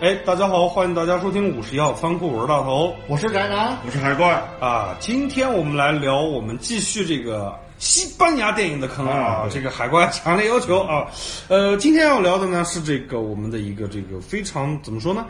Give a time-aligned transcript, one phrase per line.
[0.00, 4.30] 哎，大家好，欢迎大家收听五十一号仓库，我是大头我是宅男，我是海怪，
[4.60, 4.96] 啊。
[5.00, 9.48] 今天我们来聊，我们继续这个西班牙电影的坑啊啊。
[9.50, 11.08] 这个海怪强烈要求啊，
[11.48, 15.26] 呃，今天要聊的呢是这个我们的一个这个非常怎么说呢？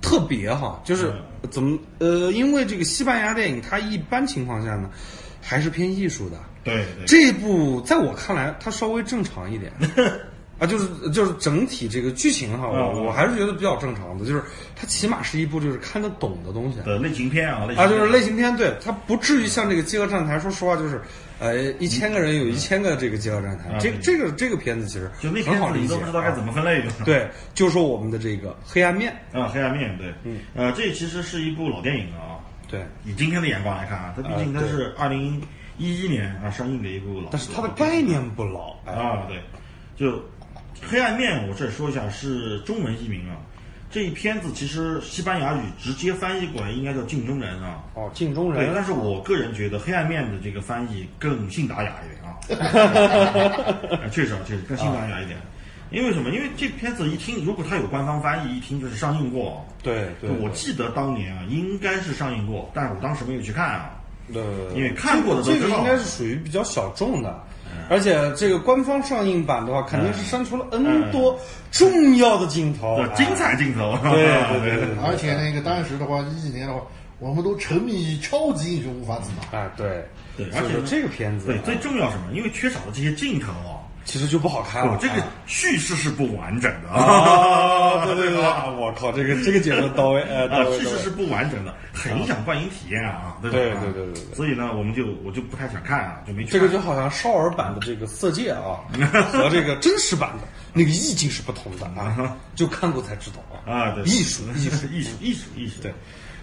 [0.00, 1.14] 特别哈，就是
[1.50, 4.88] 怎么呃，因为这个西班牙电影它一般情况下呢
[5.42, 9.70] 还是偏艺术的，对对，这部在我看来，它稍微正常一点，
[10.60, 14.44] 啊，就是就是整体这个剧情哈，我嗯我还是觉得比较正常的，就是
[14.76, 21.00] 它起码是一部就是看得懂的东西的类型片啊，类型啊，就是类型片，对，它不至于像这个《饥饿站台》，说实话就是，
[21.38, 32.36] 呃，一千个人有一千个这个《饥饿站台》，啊这个这个这个片子其实就那片子很好理解，你都不知道该怎么分类，啊对，就说我们的这个黑暗面，啊，黑暗面对，嗯，呃，这其实是一部老电影啊，
[32.68, 35.42] 对，以今天的眼光来看啊，它毕竟它是二零
[35.78, 39.40] 一一年啊上映的一部老，但是它的概念不老，哎，啊，对，
[39.96, 40.22] 就
[40.88, 43.36] 黑暗面，我这儿说一下是中文译名啊。
[43.90, 55.36] 这一片子其实西班牙语直接翻译过来应该叫镜中人啊，哦，镜中对，人，但是我个人觉得黑暗面的这个翻译更信达雅一点 啊，确实啊，确实更信达雅一点。
[55.90, 56.30] 因为什么？
[56.30, 59.66] 因为这片子一听，如果它有官方翻译，一听就是上映过。
[59.82, 63.90] 对对，我记得当年啊，应该是上映过，但是我当时没有去看啊。
[64.32, 64.40] 对，
[64.76, 67.42] 因为看过的都知道这个应该是属于比较小众的，
[67.90, 71.36] 而且这个官方上映版的话，肯定是删除了 N 多
[71.72, 73.98] 重要的镜头，对，精彩镜头。
[74.04, 74.86] 对对对对。
[74.86, 76.80] 对 而且那个当时的话，一几年的话，
[77.18, 79.58] 我们都沉迷于超级英雄无法自拔。
[79.58, 80.06] 哎，对。
[80.36, 82.32] 对而且这个片子对，啊最重要什么？
[82.32, 83.79] 因为缺少了这些镜头啊，
[84.10, 86.88] 其实就不好看了哦，，这个啊叙事是不完整的。
[86.88, 93.56] 啊，对对对，啊 我靠，这个这个解释到位，呃，叙事是不完整的，很影响观影体验啊，对吧？
[93.56, 93.80] 对啊。
[93.84, 94.34] 对对对对。
[94.34, 98.80] 所以呢，我们就我就不太想看啊，就没去这个就好像少儿版的这个《色戒》啊，
[99.30, 103.62] 和这个真实版的那个意境是不同的啊， 就看过才知道啊。
[103.72, 105.94] 啊，对，艺术艺术艺术艺术艺术，对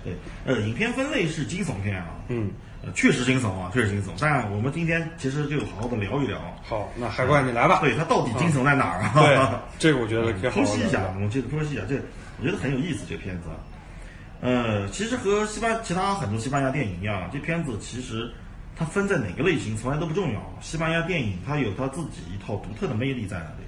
[0.06, 2.50] 对，呃，影片分类是惊悚片啊，嗯，
[2.84, 4.10] 呃，确实惊悚啊，确实惊悚。
[4.20, 7.80] 但我们今天其实就好好的聊一聊，好，那海怪你来吧。
[7.82, 9.12] 对它到底惊悚在哪儿啊？
[9.16, 9.38] 对，
[9.80, 11.96] 这个我觉得剖析一下，我们接着剖析一下，这
[12.40, 13.58] 我觉得很有意思，这个片子啊。
[14.40, 18.32] 呃，其实和西班其他很多西班牙电影一样，这片子其实
[18.76, 20.40] 它分在哪个类型从来都不重要。
[20.62, 23.66] 西班牙电影它有它自己一套独特的魅力在那里，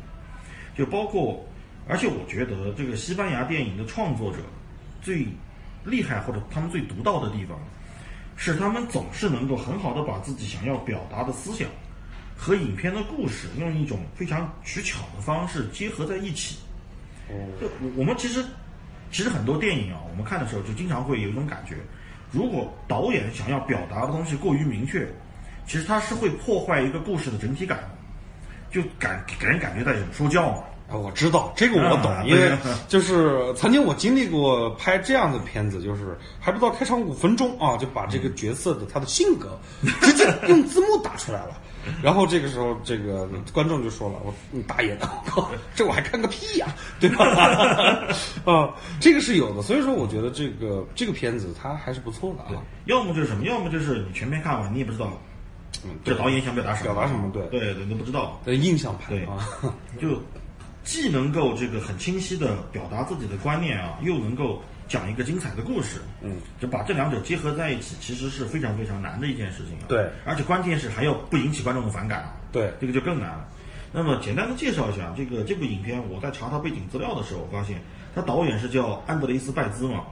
[0.77, 1.43] 就包括，
[1.87, 4.37] 而且我觉得这个西班牙电影的创作者
[5.01, 5.25] 最
[5.83, 7.57] 厉害或者他们最独到的地方，
[8.41, 11.67] 是他们总是能够很好的把自己想要表达的思想
[12.37, 16.57] 和影片的故事用一种非常取巧的方式结合在一起。
[17.59, 18.41] 就我我们其实
[19.11, 21.75] 其实很多电影啊，我们看的时候就经常会有一种感觉，
[22.31, 25.05] 如果导演想要表达的东西过于明确，
[25.67, 27.77] 其实他是会破坏一个故事的整体感，
[28.71, 30.63] 就感给人感觉到有说教嘛。
[30.89, 32.51] 啊，我知道这个我懂，啊因为
[32.87, 39.59] 就是曾经我经历过拍这样的片子，就是还不到开场五分钟啊，就把这个角色的他的性格
[40.01, 41.57] 直接用字幕打出来了。
[42.03, 46.67] 然后这个时候，这个观众就说了：“我你大爷的，我靠，这我还看个屁呀、
[46.99, 47.25] 对吧？”
[48.45, 48.69] 啊，
[48.99, 52.61] 这个是有的，所以说我觉得这个这个片子它还是不错的啊。
[52.85, 55.09] 要么就是什么，要么就是你全片看完，你也不知道
[55.83, 58.39] 嗯，这导演想表达什么，表达什么对对对，都不知道。
[58.43, 59.39] 对印象派对啊，
[59.99, 60.21] 就
[60.83, 69.85] 既能够这个很清晰的表达自己的观念啊，又能够讲一个精彩的故事，嗯，就把这两者结合在一起，其实是非常非常难的一件事情啊。
[69.87, 73.47] 对，而且关键是还要不引起观众的反感啊，对这个就更难了。
[73.91, 77.81] 那么简单的介绍一下这个这部影片，我在查它背景资料的时候，我发现
[78.15, 80.05] 它导演是叫安德雷斯·拜兹嘛，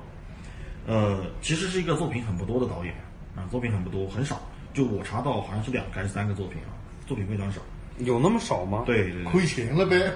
[0.85, 2.93] 呃，其实是一个作品很不多的导演
[3.35, 4.41] 啊，作品很不多，很少。
[4.73, 6.69] 就我查到好像是两个还是三个作品啊，
[7.07, 7.61] 作品非常少。
[7.99, 8.83] 有那么少吗？
[8.85, 10.11] 对对对，亏钱了呗，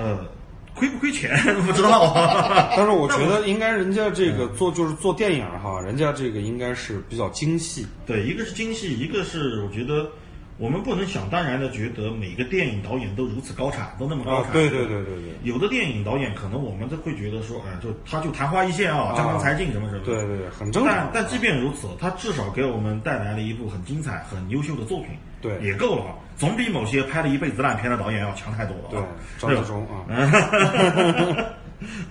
[0.00, 0.26] 呃，
[0.74, 1.30] 亏不亏钱
[1.66, 2.70] 不知道啊。
[2.76, 7.86] 但是我觉得应该人家这个做就是做电影哈，人家这个应该是比较精细。
[8.06, 10.10] 对，一个是精细，一个是我觉得
[10.58, 20.04] 我们不能想当然的觉得每个电影导演都如此高产，都那么高产。，啊对对对对对，有的电影导演可能我们都会觉得说，哎，就他就昙花一现啊，江郎才尽什么什么。
[20.04, 21.10] 对对对，很正常。
[21.12, 21.22] 但。
[21.22, 25.10] 但即便如此，他至少给我们带来了一部很精彩、很优秀的作品，
[25.40, 25.60] 对。
[25.60, 26.04] 也够了。
[26.06, 28.88] 啊，总比某些拍了一辈子烂片的导演要强太多了。
[28.90, 29.06] 对啊。，
[29.38, 29.62] 张对吧？
[29.62, 31.54] 纪中啊，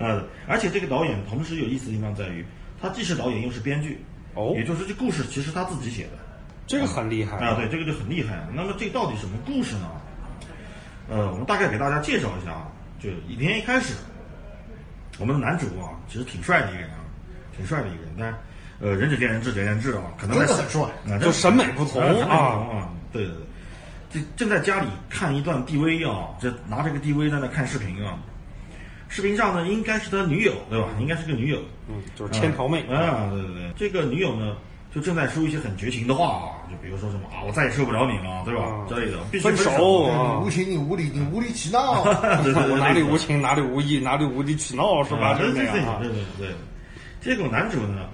[0.00, 2.42] 呃，而且这个导演同时有意思的地方在于，
[2.80, 4.02] 他既是导演又是编剧，
[4.32, 4.54] 哦。
[4.56, 6.10] 也就是这故事其实他自己写的
[6.68, 8.46] 这个很厉害啊，对，这个就很厉害。
[8.54, 9.90] 那么这到底什么故事呢？
[11.08, 12.68] 呃，我们大概给大家介绍一下啊，
[13.00, 13.94] 就影片一开始，
[15.18, 17.00] 我们的男主啊，其实挺帅的一个人啊，
[17.56, 18.34] 挺帅的一个人，但
[18.80, 23.44] 呃，仁者见仁，智者见智啊，可能在真的很帅啊，就审美不同啊啊啊，对对对。
[24.10, 28.18] 这正在家里看一段 DV 啊，这拿着个 DV 在那看视频啊，
[29.08, 30.88] 视频上呢应该是他女友，对吧？
[31.00, 31.58] 应该是个女友。
[31.88, 34.56] 嗯，就是千桃妹啊，对对对，这个女友呢，
[34.98, 38.64] 就正在说一些很绝情的话啊，就比如说什么啊，我再也受不了你了，对吧？
[38.64, 39.70] 啊之类的，必须分手
[40.40, 42.02] 你无情，你无理，你无理取闹。
[42.42, 45.28] 对对对，我哪里无情，哪里无义，哪里无理取闹，是吧？
[45.28, 45.98] 啊对对对就是那样啊。
[46.02, 46.54] 对对对。
[47.20, 48.08] 结果男主呢，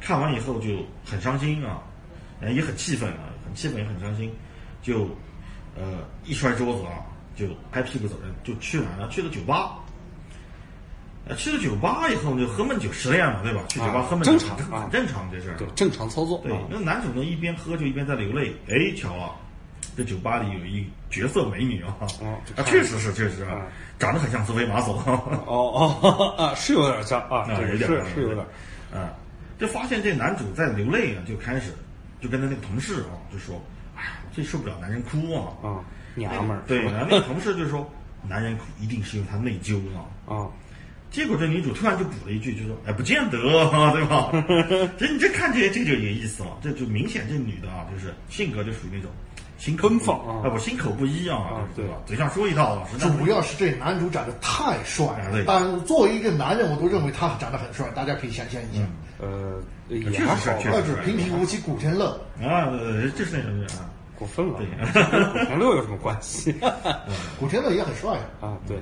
[0.00, 0.68] 看完以后就
[1.04, 1.82] 很伤心啊，
[2.40, 4.32] 呃也很气愤啊，很气愤也很伤心，
[4.82, 5.02] 就
[5.76, 7.04] 呃一摔桌子啊，
[7.36, 9.08] 就拍屁股走人，就去哪儿呢？
[9.10, 9.76] 去了酒吧。
[11.28, 13.60] 呃，去了酒吧以后就喝闷酒失恋了，对吧？
[13.68, 15.56] 去酒吧啊喝闷酒正常啊很正常这事儿。
[15.56, 16.60] 对，正常操作对啊，。
[16.68, 18.52] 那男主呢一边喝就一边在流泪。
[18.68, 19.34] 哎，巧了，
[19.96, 21.94] 这酒吧里有一绝色美女啊！
[22.00, 23.66] 哦啊，确实是，确实啊啊，
[23.98, 24.94] 长得很像苏菲玛索。
[25.06, 25.38] 哦
[26.02, 28.44] 哦啊，是有点像啊，啊有点是是有点。
[28.92, 29.14] 啊，
[29.60, 31.72] 就发现这男主在流泪啊，就开始
[32.20, 33.62] 就跟他那个同事啊，就说
[33.96, 35.52] ：“哎呀，最受不了男人哭啊。
[35.62, 35.84] 啊，
[36.16, 37.88] 娘们儿对，然后那个同事就说
[38.28, 40.04] ：“男人哭一定是因为他内疚啊。”
[40.34, 40.48] 啊，
[41.12, 43.38] 结果这女主突然就补了一句，就说：“哎，不见得
[43.70, 44.32] 啊， 对吧？
[44.98, 49.10] 这你这看这这就有意思了，这就明显这女的啊，就是性格就属于那种
[49.58, 51.94] 心口不奔放啊不心口不一啊，啊对吧？
[52.06, 58.82] 嘴上说一套，主要是这男主长得太帅了，但作为一个男人，我都认为他长得很帅，大家可以想象一下。
[59.20, 60.50] 呃，也确实
[61.04, 63.88] 平平无奇，古天乐，啊，呃就是那种人啊。
[64.18, 64.66] 过分了，对
[65.10, 66.54] 跟 古天乐有什么关系
[67.40, 68.16] 古天乐也很帅。
[68.40, 68.56] 啊？
[68.68, 68.76] 对，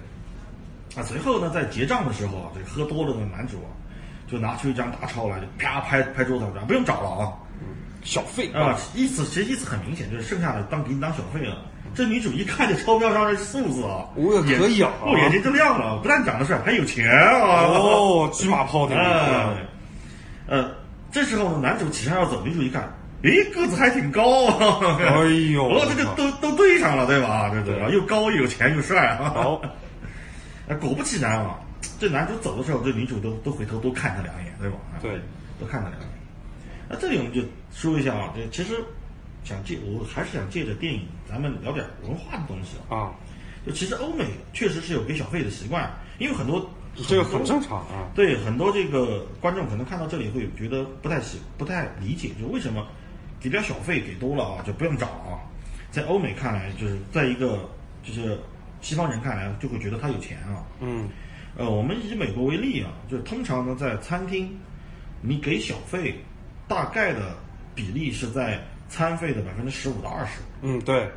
[0.97, 3.71] 啊，随后呢，在结账的时候啊，这喝多了的男主啊，
[4.31, 7.33] 就拿出一张大钞来，就啪拍拍桌子上，不用找了啊
[8.03, 11.57] 小费啊，意思其实意思很明显，就是剩下的当给你当小费了。
[11.95, 17.67] 这女主一看这钞票上的数字啊，我眼可以啊哦，眼睛就亮了，不但长得帅，还有钱啊！
[17.77, 19.53] 哦，车马炮的啊，
[20.47, 20.71] 呃，
[21.11, 22.83] 这时候呢，男主起身要走，女主一看，
[23.23, 24.97] 诶，个子还挺高啊！
[25.01, 27.51] 哎呦哦， 这个都都对上了，对吧？
[27.51, 27.89] 对对吧？
[27.91, 29.33] 又高又有钱又帅啊！
[29.35, 29.61] 好，
[30.71, 31.59] 啊，果不其然啊，
[31.99, 34.77] 这男主走的时候，这女主都都回头多看他两眼，对吧？
[34.95, 35.19] 啊对，
[35.59, 36.09] 多看他两眼。
[36.89, 38.83] 那这里我们就说一下啊，这其实
[39.43, 42.97] 想借，我还是想借着电影，咱们聊点文化的东西啊。
[42.97, 43.15] 啊，
[43.67, 48.09] 就其实欧美确实是有给小费的习惯，因为很多这个很正常啊。
[48.15, 52.87] 对很多这个观众可能看到这里会觉得不太喜不太理解，就为什么
[53.41, 55.43] 给点小费给多了啊就不用找啊？
[55.91, 57.69] 在欧美看来，就是在一个
[58.05, 58.39] 就是
[58.81, 60.65] 西方人看来就会觉得他有钱啊。
[60.81, 61.09] 嗯，
[61.57, 64.59] 呃，我们以美国为例啊，就是通常呢在餐厅，
[65.21, 66.15] 你给小费
[66.67, 67.37] 大概的
[67.75, 70.41] 比例是在餐费的百分之十五到二十。
[70.63, 71.11] 嗯，对，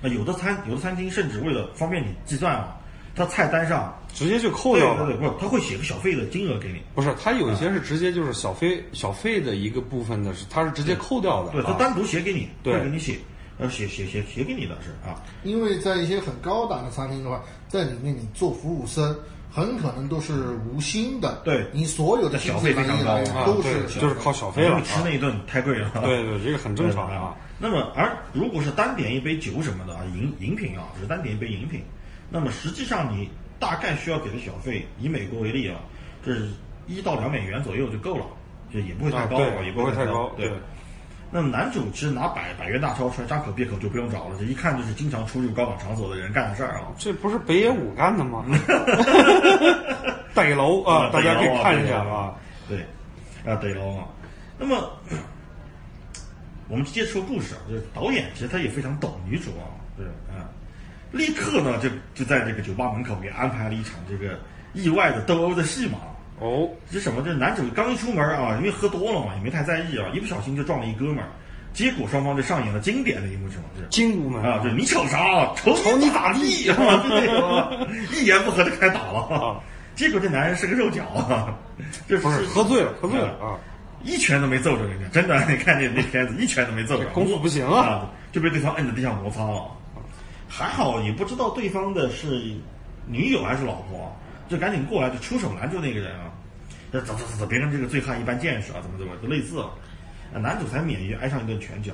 [0.00, 2.76] 那有的餐有的餐厅甚至为了方便你计算啊，
[3.14, 5.06] 它菜单上直接就扣掉了。
[5.06, 6.80] 对对对，不，他会写个小费的金额给你。
[6.94, 11.52] 不是，他有一些是直接就是小费小费的一个部分的是，他是直接扣掉的。
[11.52, 13.18] 对，他啊单独写给你，对会给你写，
[13.58, 19.16] 呃，写写写写给你的是啊，因为在一些很高档的餐厅的话，在里面你做服务生，
[19.50, 21.40] 很可能都是无薪的。
[21.44, 25.88] 对你所有的小费都是就是靠小费了吃那一顿太贵了。
[26.02, 27.36] 对对，这个很正常对啊。。
[27.56, 31.80] 那么，而如果是单点一杯酒什么的啊，饮饮品啊，只是单点一杯饮品，
[32.28, 33.30] 那么实际上你
[33.60, 35.78] 大概需要给的小费，以美国为例啊，
[36.26, 36.48] 这是
[36.88, 38.26] 一到两美元左右就够了，
[38.72, 40.58] 就也不会太高，啊也不会太太高对对。
[41.34, 46.82] 那么男主其实拿百百元大钞出来，张口闭口就不用找了，这一看就是经常出入高档场所的人干的事儿啊。
[46.96, 48.44] 这不是北野武干的吗？
[50.32, 52.32] 逮楼啊，大家可以看一下啊。
[52.68, 52.86] 对，
[53.44, 54.06] 啊，对喽啊。
[54.56, 54.88] 那么，
[56.68, 60.46] 我们接着说故事啊，就是导演其实他也非常懂女主啊，对啊，
[61.10, 64.38] 立刻呢就就在这个酒吧门口给安排了一场这个
[64.72, 65.98] 意外的斗殴的戏码。
[66.40, 67.22] 哦，这什么？
[67.24, 71.28] 这男主刚一出门啊，因为喝多了嘛，也没太在意啊，一不小心就撞了一哥们儿，
[71.72, 73.64] 结果双方就上演了经典的一幕什么？
[73.76, 75.52] 就是金屋门啊，就是你瞅啥？
[75.54, 76.64] 瞅瞅你咋地？
[78.12, 79.60] 一言不合就开打了啊。
[79.94, 81.54] 结果这男人是个肉脚啊，
[82.08, 83.54] 这 不是喝醉了，喝醉了啊！
[84.02, 89.62] 一拳都没揍着人家，真的，你看那那片子一拳都没揍着， 功夫不行啊啊，就被对方摁在地上摩擦了。
[90.48, 92.54] 还好也不知道对方的是
[93.06, 94.14] 女友还是老婆，
[94.48, 96.30] 就赶紧过来就出手拦住那个人啊，
[96.92, 99.64] 走走走走，别跟这个醉汉一般见识啊，怎么怎么就类似
[100.32, 101.92] 男主才免于挨上一顿拳脚。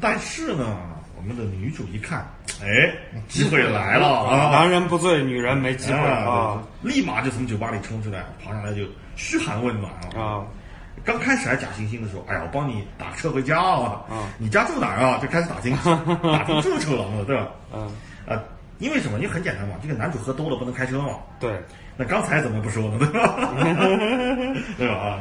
[0.00, 0.76] 但是呢，
[1.16, 2.26] 我们的女主一看，
[2.62, 2.92] 哎，
[3.28, 4.50] 机会来了啊！
[4.50, 8.82] 男人不醉，女人没机会啊立马就从酒吧里冲出来，跑上来就
[9.14, 10.20] 嘘寒问暖啊！
[10.20, 10.44] 啊！
[11.04, 14.02] 刚开始还假惺惺的说：“哎呀，我帮你打车回家啊！
[14.10, 15.76] 啊你家住哪儿啊？”就开始打听
[16.32, 17.48] 打听住处了，对吧？
[17.72, 17.88] 嗯，
[18.26, 18.42] 啊，
[18.78, 19.18] 因为什么？
[19.18, 21.18] 因为很简单嘛，这个男主喝多了不能开车嘛。
[21.38, 21.62] 对，
[21.96, 22.98] 那刚才怎么不说呢？
[22.98, 23.36] 对吧？
[24.78, 24.94] 对吧？
[24.94, 25.20] 啊，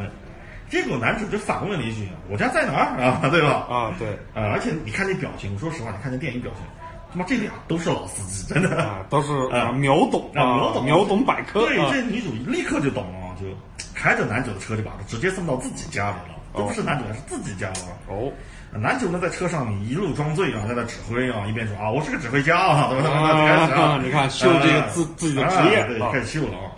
[0.69, 3.29] 结果男主就反问了一句：“我家在哪儿啊？
[3.29, 6.63] 对吧？”啊，对，啊，而且你看这表情，说实话，你看这电影表情，
[7.11, 8.83] 他妈这俩都是老司机，真的。
[8.83, 13.45] 啊，都是啊啊秒懂啊秒懂秒懂百科对，啊这女主立刻就懂了，就
[13.93, 17.75] 开着男主的车就把他直接送到自己家里了，都不是男主家，是自己家了。
[18.07, 18.31] 哦，
[18.77, 26.71] 男主呢在车上你一路装醉啊，在那指挥啊，一边说啊我是个指挥家啊，怎么怎么怎么开始啊啊，你看秀这个自自己的职业啊对，啊开始秀了啊。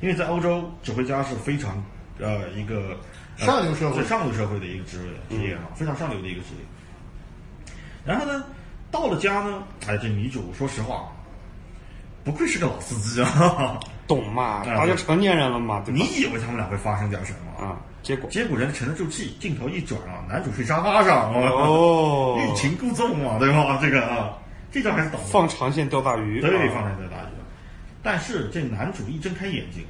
[0.00, 1.82] 因为在欧洲，指挥家是非常
[2.18, 2.96] 呃一个
[3.38, 7.72] 呃上流社会是上流社会的一个职位职业啊，非常上流的一个职业。
[8.04, 8.44] 然后呢，
[8.90, 11.08] 到了家呢，哎，这女主说实话，
[12.24, 13.78] 不愧是个老司机啊！
[14.08, 14.62] 懂嘛？
[14.62, 16.22] 啊大家成年人了嘛，对吧你？
[16.22, 17.64] 以为他们俩会发生点什么？
[17.64, 23.78] 啊，结果结果人沉得住气，镜头一转啊，男主睡沙发上，哦欲擒故纵嘛，对吧？
[23.80, 24.32] 这个啊，
[24.72, 25.26] 这招还是懂的。
[25.26, 27.28] 放长线钓大鱼，对，放长线钓大鱼。
[28.02, 29.84] 但是这男主一睁开眼睛，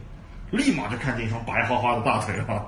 [0.50, 2.66] 立马就看见一双白花花的大腿啊，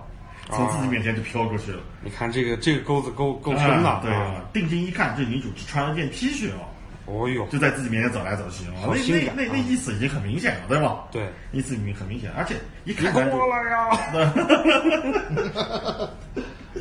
[0.51, 1.81] 从自己面前就飘过去了。
[2.03, 6.69] 你看这个这个钩子够够深的，啊对啊，定睛一看，这女主只穿了件 T 恤啊，
[7.11, 11.05] 哦呦，就在自己面前走来走去啊，那那那那啊意思已经很明显了，对吧？
[11.11, 13.89] 对，意思已经很明显，而且一看男主来呀！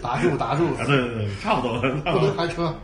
[0.03, 2.67] 打住打住，啊，对对对，差不多，了不能开车。
[2.67, 2.75] 啊，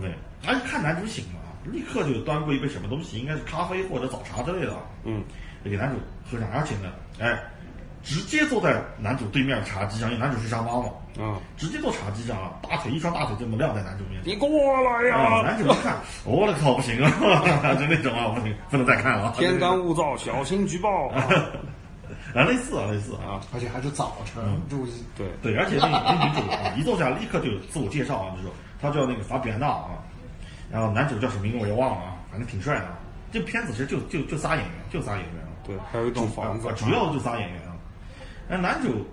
[0.00, 0.12] 对，
[0.46, 5.24] 而且看男主醒了，立刻就端过一杯什么东西，应该是咖啡或者早茶之类的，嗯，
[5.64, 5.96] 给男主
[6.30, 7.42] 喝上，而且呢，哎，
[8.02, 14.32] 直接坐在男主对面的茶几上，因为男主是沙发嘛，啊，直接坐茶几上啊，大腿一双大腿这么晾在男主面前。
[14.32, 14.48] 你过
[14.82, 15.42] 来啊，呀！
[15.42, 17.10] 男主一看，我的靠，不行啊，
[17.74, 19.34] 就那种啊，不行，不能再看了啊。
[19.36, 21.26] 天干物燥，小心举报啊！
[22.34, 23.40] 啊，类似啊，类似啊。
[23.52, 24.92] 而且还是早晨，注意。
[25.16, 29.98] 对，对，而且那那女主啊， 一坐下立刻就有自我介绍啊，就说她叫那个法比安娜啊，
[30.70, 32.98] 然后男主叫什么名字我也忘了啊，反正挺帅的啊。
[33.32, 35.50] 这片子其实就就就仨演员，就仨演员啊。
[35.66, 37.74] 对，还有一栋房子啊，主要就仨演员啊。
[38.48, 39.04] 那男主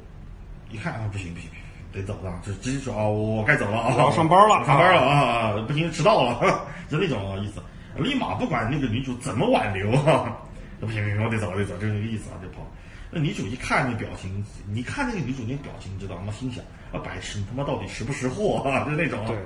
[0.70, 1.50] 一看啊，不行不行，
[1.96, 7.62] 得走了，就直接说啊，我该走了啊，我要上班了上班了啊，啊不行，迟到了， 就那种意思。
[7.98, 10.36] 立马不管那个女主怎么挽留啊，
[10.82, 12.68] 不行不行，我得走我得走，就那个意思啊，就跑。
[13.10, 16.34] 那女主一看那表情，你看那个女主那表情，知道吗？
[16.34, 16.62] 心想
[16.92, 18.84] 啊，白痴，你他妈到底识不识货啊？
[18.90, 19.24] 就那种。
[19.26, 19.38] 对，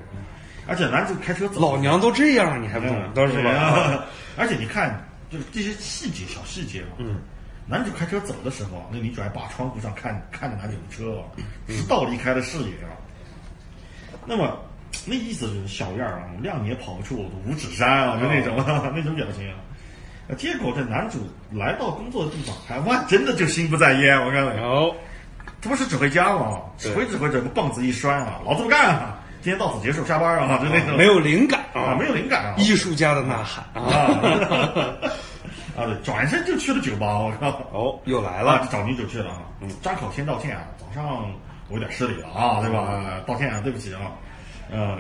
[0.65, 3.51] 而且男主开车走，老娘都这样，你还不懂嗯，得是对吧？
[3.51, 6.87] 啊而且你看，就是这些细节、小细节嘛。
[6.97, 7.19] 嗯。
[7.69, 11.23] 男主开车走的时候啊，那女主还把窗户上看看着男主的车啊，
[11.67, 12.89] 直到离开了视野啊。
[14.25, 14.57] 那么，
[15.05, 18.55] 那意思就是小样儿啊，谅你也跑不出我的五指山啊，就那种、
[18.95, 19.55] 那种表情啊。
[20.27, 24.15] 呃结果这男主来到工作的地方，还哇，真的就心不在焉。
[24.23, 24.95] 我告诉你，哦，
[25.59, 26.61] 他不是指挥家吗？
[26.77, 29.19] 指挥指挥着，棒子一摔啊，老子不干啊！
[29.41, 34.19] 今天到此结束，下班啊，就那种没有灵感啊，没有灵感啊，艺术家的呐喊啊！
[35.79, 37.47] 啊，对，转身就去了酒吧，我靠！
[37.71, 39.41] 哦，又来啊，了就找女主去了啊。
[39.61, 41.31] 嗯，张口先道歉啊，早上
[41.69, 43.21] 我有点失礼了啊，对吧？
[43.25, 44.11] 道歉啊，对不起啊。
[44.71, 44.97] 呃，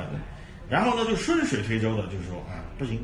[0.69, 3.03] 然后呢，就顺水推舟的，就是说，啊，不行，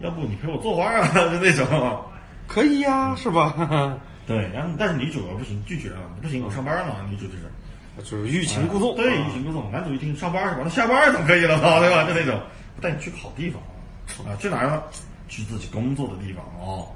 [0.00, 2.02] 要不你陪我坐会儿啊， 就那种。
[2.48, 3.54] 可以呀，是吧？
[4.26, 6.94] 对，然后但是女主不行，拒绝了，不行，我上班呢。
[7.08, 9.70] 女主就是，就是欲擒故纵，对，啊欲擒故纵。
[9.70, 10.60] 男主一听上班是吧？
[10.64, 11.78] 那下班总可以了吧？
[11.80, 12.04] 对吧？
[12.04, 12.40] 就那种，
[12.80, 13.62] 带你去个好地方
[14.26, 14.82] 啊，去哪儿呢？
[15.28, 16.88] 去自己工作的地方哦。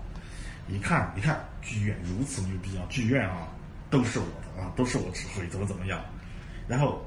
[0.68, 2.82] 一看，一看，剧院如此牛逼啊！
[2.88, 3.48] 剧院啊，
[3.90, 6.00] 都是我的啊，都是我指挥，怎么怎么样？
[6.66, 7.00] 然后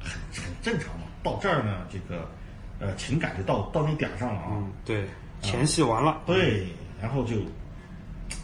[0.00, 1.06] 很很正常嘛。
[1.22, 2.28] 到这儿呢，这个
[2.78, 4.48] 呃情感就到到那点儿上了啊。
[4.52, 5.06] 嗯，对，
[5.42, 6.68] 前戏完了，对，
[7.00, 7.36] 然后就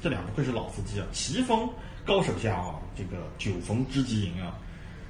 [0.01, 1.69] 这两不愧是老司机啊，棋逢
[2.07, 4.55] 高手下啊，这个酒逢知己饮啊，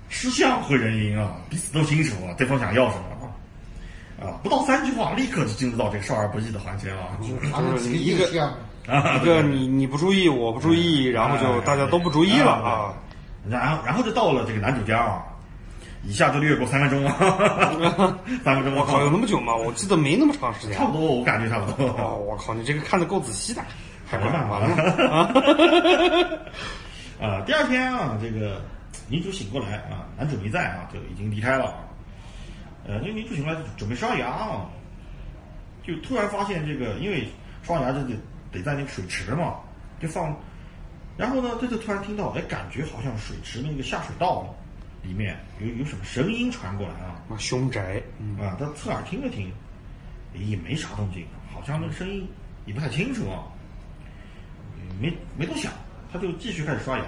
[0.08, 3.30] 吃相和人赢啊，彼此都清楚啊，对方想要什么啊。
[4.20, 7.18] 啊，不到三句话，立刻就进入到这个少儿不宜的环节了啊！
[7.52, 8.24] 他们几个
[8.86, 12.94] 啊一个你你不注意，我不注意，然后就大家都不注意了啊。
[13.48, 15.22] 然后然后就到了这个男主家啊，
[16.04, 17.16] 一下就略过三分钟啊，
[18.44, 19.54] 三分钟，我靠，有那么久吗？
[19.54, 20.76] 我记得没那么长时间。
[20.76, 21.88] 差不多，我感觉差不多。
[21.98, 23.62] 哦，我靠，你这个看的够仔细的，
[24.06, 26.40] 还没办法完了。
[27.20, 28.60] 啊，第二天啊，这个
[29.08, 31.74] 女主醒过来啊，男主没在啊，就已经离开了啊。
[32.86, 34.66] 呃，那女主醒过来就准备刷牙啊，
[35.86, 37.28] 就突然发现这个，因为
[37.62, 38.10] 刷牙这得
[38.52, 39.56] 得在那个水池嘛，
[40.00, 40.36] 就放，
[41.16, 44.54] 然后呢，他就突然听到，哎，感觉好像水池那个下水道
[45.02, 49.52] 里面有有什么声音传过来啊，啊，凶宅，嗯，啊，他侧耳听了听，
[50.34, 52.28] 也没啥动静，好像那个声音
[52.66, 53.42] 也不太清楚啊，
[55.00, 55.72] 没没多想，
[56.12, 57.04] 他就继续开始刷牙。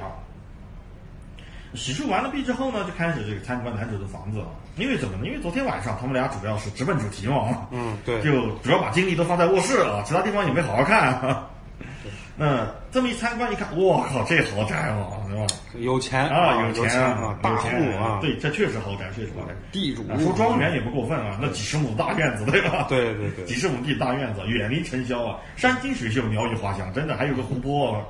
[1.75, 4.49] 洗漱完了毕之后呢，就开始这个参观男主的房子了。
[4.77, 5.27] 因为怎么呢？
[5.27, 11.47] 因为昨天晚上他们俩主要是直奔主题嘛，嗯，对， 就主要把精力都放在卧室了，其他地方也没好好看。
[12.37, 15.47] 那这么一参观一看，我靠，这豪宅啊，对吧？
[15.79, 19.55] 有钱啊，有钱啊，大户啊，对，这确实豪宅，确实豪宅。
[19.71, 22.87] 地主啊说庄园也不过分啊，那几十亩大院子，对吧？
[22.89, 28.03] 对对对几十亩地大院子，远离尘嚣啊，山清水秀，鸟语花香，真的还有个湖泊，啊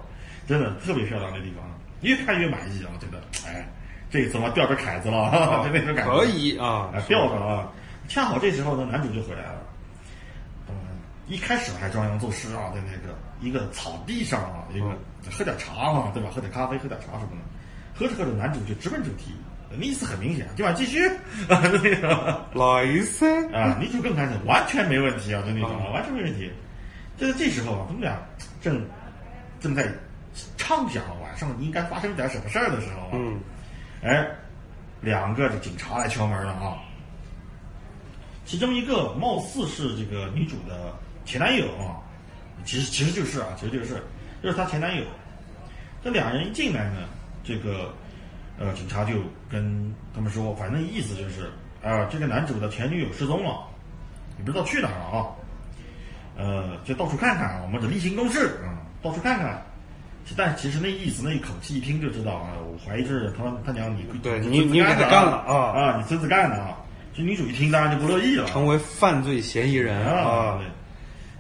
[0.49, 1.63] 真的特别漂亮的地方，
[2.01, 3.67] 越看越满意啊，觉得哎，
[4.15, 6.13] 这一次我吊着凯子了，哈 哈就那种感觉。
[6.13, 7.69] 可以啊啊，吊着了。
[8.07, 9.59] 恰好这时候呢，男主就回来了。
[10.69, 10.73] 嗯，
[11.27, 14.87] 一开始还装腔作势啊，在那个一个草地上啊，一个
[15.37, 16.31] 喝点茶嘛，对吧？
[16.33, 17.99] 喝点咖啡，喝点茶什么的。
[17.99, 19.35] 喝着喝着，男主就直奔主题，
[19.81, 21.05] 意思很明显，今晚继续
[21.51, 26.53] 啊，就那个来噻啊，女主更开心，完全没问题啊，就那种啊，完全没问题。
[27.19, 28.17] 就在这时候啊，他们俩
[28.63, 28.81] 正
[29.59, 29.89] 正在
[30.57, 33.41] 畅想晚上应该发生点什么事儿的时候啊，嗯，
[34.05, 34.29] 哎，
[35.01, 36.77] 两个这警察来敲门了啊。
[38.45, 40.95] 其中一个貌似是这个女主的
[41.25, 41.97] 前男友啊，
[42.67, 44.03] 其实其实就是啊，其实就是
[44.43, 45.03] 就是她前男友。
[46.03, 47.09] 这两人一进来呢，
[47.43, 47.95] 这个
[48.59, 49.15] 呃警察就
[49.51, 51.51] 跟他们说，反正意思就是
[51.83, 53.67] 啊、这个男主的前女友失踪了，
[54.37, 55.27] 也不知道去哪儿了啊。
[56.37, 59.63] 呃，就到处看看，我们得例行公事啊、到处看看。
[60.37, 65.55] 但其实那意思那一口气一听就知道啊，我怀疑是他他娘你对你你你给他干了啊。
[65.73, 66.77] 啊，你孙子干的啊！
[67.17, 70.61] 这女主一听当然就不乐意了，成为犯罪嫌疑人啊啊，，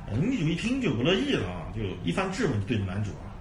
[0.09, 3.33] 对，女主一听就不乐意了，就一番质问对着男主啊，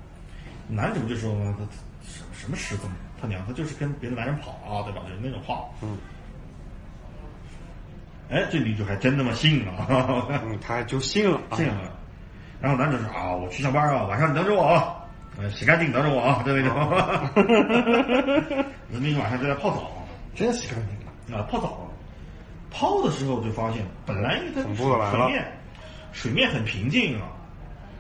[0.67, 1.63] 男主就说呢，他
[2.07, 2.89] 什什么失踪，
[3.21, 5.01] 他娘他就是跟别的男人跑啊，对吧？
[5.07, 5.95] 就是那种话，嗯，
[8.29, 9.85] 哎，这女主还真他妈信了，
[10.43, 11.55] 嗯，他就信了啊。
[11.57, 11.91] 信了，
[12.59, 15.02] 然后男主说啊，我去上班啊，晚上你等着我啊，
[15.37, 16.75] 呃，洗干净等着我啊，就那种，
[18.89, 19.91] 那天晚上就在泡澡。
[20.35, 21.41] 真洗干净了。
[21.41, 21.91] 啊，泡澡，
[22.71, 25.51] 泡的时候就发现，本来它恐怖的来了水面
[26.11, 27.31] 水面很平静啊，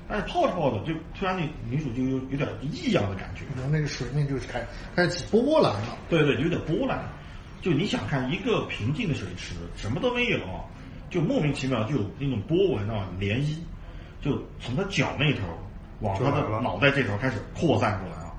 [0.07, 4.65] 但是泡着泡着就突然那女主就有有点异样的感觉，然后那个水面就是开
[4.95, 5.97] 开始起波澜了。
[6.09, 7.03] 对对，有点波澜。
[7.61, 10.39] 就你想看一个平静的水池，什么都没有，
[11.09, 13.57] 就莫名其妙就有那种波纹啊涟漪，
[14.21, 15.41] 就从他脚那头
[16.03, 18.31] 往他的脑袋这头开始扩散过来啊，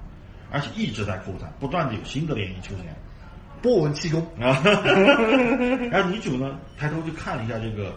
[0.52, 2.94] 而且一直在扩散，不断的有新的涟漪出现。
[3.62, 4.60] 波纹气功，啊，
[5.90, 7.94] 然后女主呢抬头就看了一下这个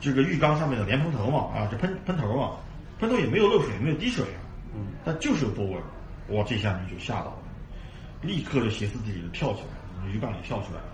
[0.00, 2.56] 这个浴缸上面的莲蓬头嘛，啊，这喷喷头嘛，
[2.98, 4.42] 喷头也没有漏水，没有滴水啊，
[4.74, 5.80] 嗯，但就是有波纹，
[6.36, 7.38] 哇，这下女主吓到了，
[8.22, 9.68] 立刻就歇斯底里的跳起来，
[10.00, 10.88] 从浴缸里跳出来了，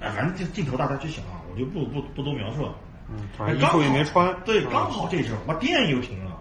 [0.00, 2.74] 哎，反正这镜头大家去想啊，我就不不不多描述了，
[3.08, 6.36] 嗯，反正衣服也没穿，对，嗯刚好这时候，把电又停了。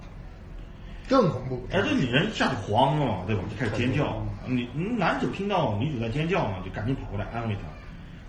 [1.09, 1.67] 更恐怖。
[1.71, 3.41] 哎，这女人一下就慌了嘛，对吧？
[3.49, 4.23] 就开始尖叫。
[4.45, 7.61] 女嗯男主听到女主在尖叫嘛，就赶紧跑过来安慰她。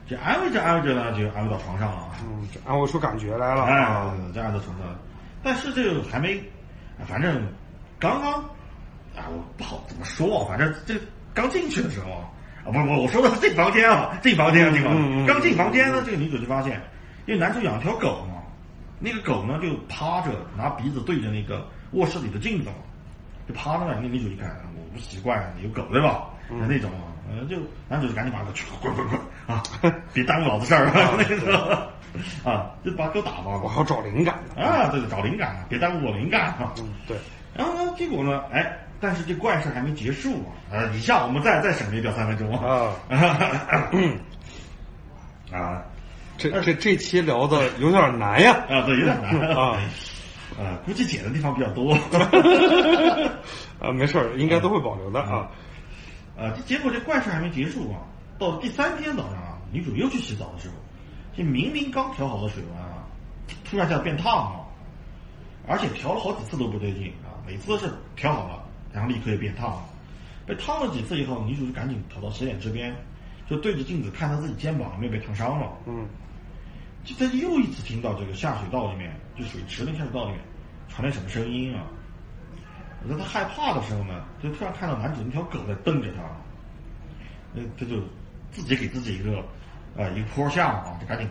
[0.08, 2.08] 这安慰着安慰着呢，就安慰到床上了。
[2.24, 4.98] 嗯，这安慰出感觉来了哎啊，，这安慰到床上了。
[5.42, 6.42] 但是这个还没，
[7.06, 7.40] 反正
[7.98, 8.32] 刚刚
[9.14, 10.94] 啊，我不好怎么说，反正这
[11.32, 12.26] 刚进去的时候啊，
[12.64, 16.80] 不不，我说的是这房间啊， 这房间啊，这房嗯嗯嗯刚进房间呢，这个女主就发现，
[17.26, 18.42] 因为男主养了条狗嘛，
[18.98, 22.70] 那个狗呢就趴着，拿鼻子对着那个卧室里的镜子，
[23.48, 23.98] 就趴那儿。
[24.00, 26.26] 那女主一看，我不习惯，有狗对吧？
[26.68, 27.57] 那种啊，呃，就
[27.88, 29.62] 男主就赶紧把狗去滚滚滚啊，
[30.12, 31.92] 别耽误老子事儿啊， 那个
[32.44, 36.74] 啊，就把狗打发了我要找灵感啊，对，找灵感，别耽误我灵感啊。
[36.79, 37.16] 嗯，对，
[37.55, 42.92] 然后呢，结果呢，哎，但是这怪事还没结束啊，呃，以下我们再再省略掉三分钟啊。
[45.53, 45.83] 啊
[46.37, 49.79] 这这这期聊的有点难呀，啊，对，有点难 啊，
[50.61, 51.94] 啊，估计剪的地方比较多。
[53.81, 55.49] 啊，没事儿，应该都会保留的啊，
[56.37, 58.03] 啊，这结果这怪事还没结束啊，
[58.38, 60.75] 到了第三天早上啊，女主又去洗澡的时候，
[61.35, 63.07] 这明明刚调好的水温啊，
[63.64, 64.66] 突然一下变烫了，
[65.66, 69.85] 而且调了好几次都不对劲啊，每次都是调好了，然后立刻又变烫了。
[70.46, 72.94] 被烫了几次以后，女主就赶紧跑到洗脸池边，
[73.49, 75.70] 就对着镜子看她自己肩膀有没有被烫伤了。
[75.87, 76.07] 嗯，
[77.05, 80.40] 就她又一次听到这个下水道里面，就水池那下水道里面
[81.00, 81.82] 传来什么声音啊？
[83.08, 86.22] 在他害怕的时候呢，就突然看到男主那条狗在瞪着他，
[87.54, 88.02] 那他就
[88.52, 89.42] 自己给自己一个
[89.96, 91.26] 呃一个坡下啊，就赶紧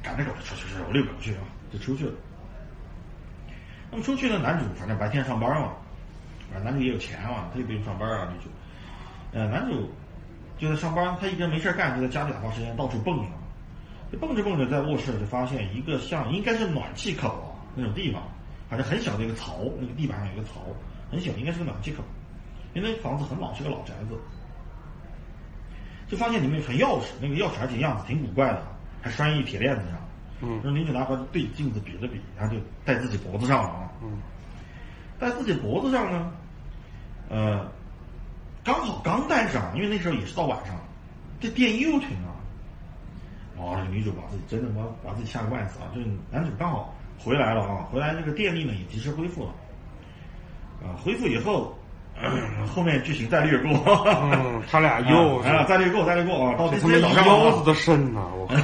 [0.00, 1.42] 赶着狗出去，我遛狗去啊，
[1.72, 2.12] 就出去了。
[3.90, 5.72] 那么出去呢，男主反正白天上班嘛，
[6.54, 8.48] 啊，男主也有钱嘛，他也不用上班啊，女主，
[9.32, 9.90] 呃，男主
[10.56, 13.32] 就在上班，他一天没事干，就在家里打发时间，到处蹦啊。
[14.12, 18.22] 就蹦着蹦着，在卧室就发现一个像应该是暖气口啊那种地方，
[18.70, 20.60] 反正很小的一个槽，那个地板上有一个槽，
[21.10, 22.04] 很小，应该是个暖气口。
[22.72, 24.16] 因为那房子很老，是个老宅子。
[26.06, 28.62] 就发现里面有串钥匙，那个钥匙还挺样子挺古怪的，
[29.02, 30.00] 还拴一铁链子上。
[30.42, 33.90] 嗯让女主拿过来对镜子比了比，然后就戴自己脖子上了啊。
[34.02, 34.22] 嗯。
[35.18, 36.32] 戴自己脖子上呢，
[37.28, 37.70] 呃，
[38.64, 40.76] 刚好刚戴上，因为那时候也是到晚上，
[41.40, 42.36] 这电又停了。
[43.58, 45.90] 哦，这个女主把自己真的把把自己吓个半死啊！
[45.94, 49.50] 就是男主刚好回来了啊，回来这个电力呢也及时恢复了。
[50.82, 51.76] 啊，恢复以后，
[52.74, 53.70] 后面剧情再略过。
[54.32, 56.54] 嗯，他俩又啊，再略过，再略过啊！
[56.56, 58.20] 到第四天早上啊腰子的肾呐！
[58.34, 58.54] 我靠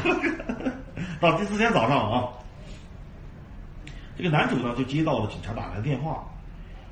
[1.33, 2.29] 到第四天早上啊，
[4.17, 6.25] 这个男主呢就接到了警察打来的电话，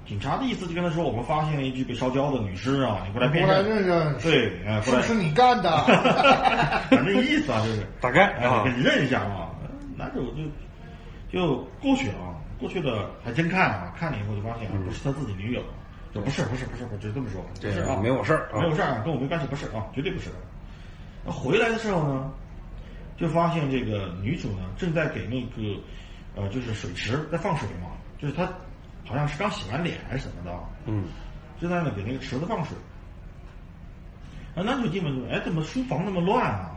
[0.07, 3.77] 警察的意思就跟他说：“我们发现了一具被烧焦的女尸啊，你过来辨过来认。
[3.83, 5.71] 认认，对，哎，过来是不是你干的？
[6.91, 9.49] 反正意思啊，就是大概哎，啊你认一下啊。
[9.97, 10.43] 男主就
[11.35, 15.61] 就过去了啊，过去了还真看啊，看了以后就发现啊，不是他自己女友，
[16.15, 20.31] 就不是不是不是，我就这么说，不是啊，没有事儿啊没有事儿啊，跟我没关系，不是啊，绝对不是。
[21.25, 22.31] 那回来的时候呢，
[23.17, 25.81] 就发现这个女主呢正在给那个
[26.37, 28.47] 呃就是水池在放水嘛，就是她
[29.05, 31.07] 好像是刚洗完脸还是什么的啊，嗯，
[31.61, 32.77] 就在那给那个池子放水。
[34.55, 36.71] 啊，男主进门说：“哎，怎么书房那么乱啊？”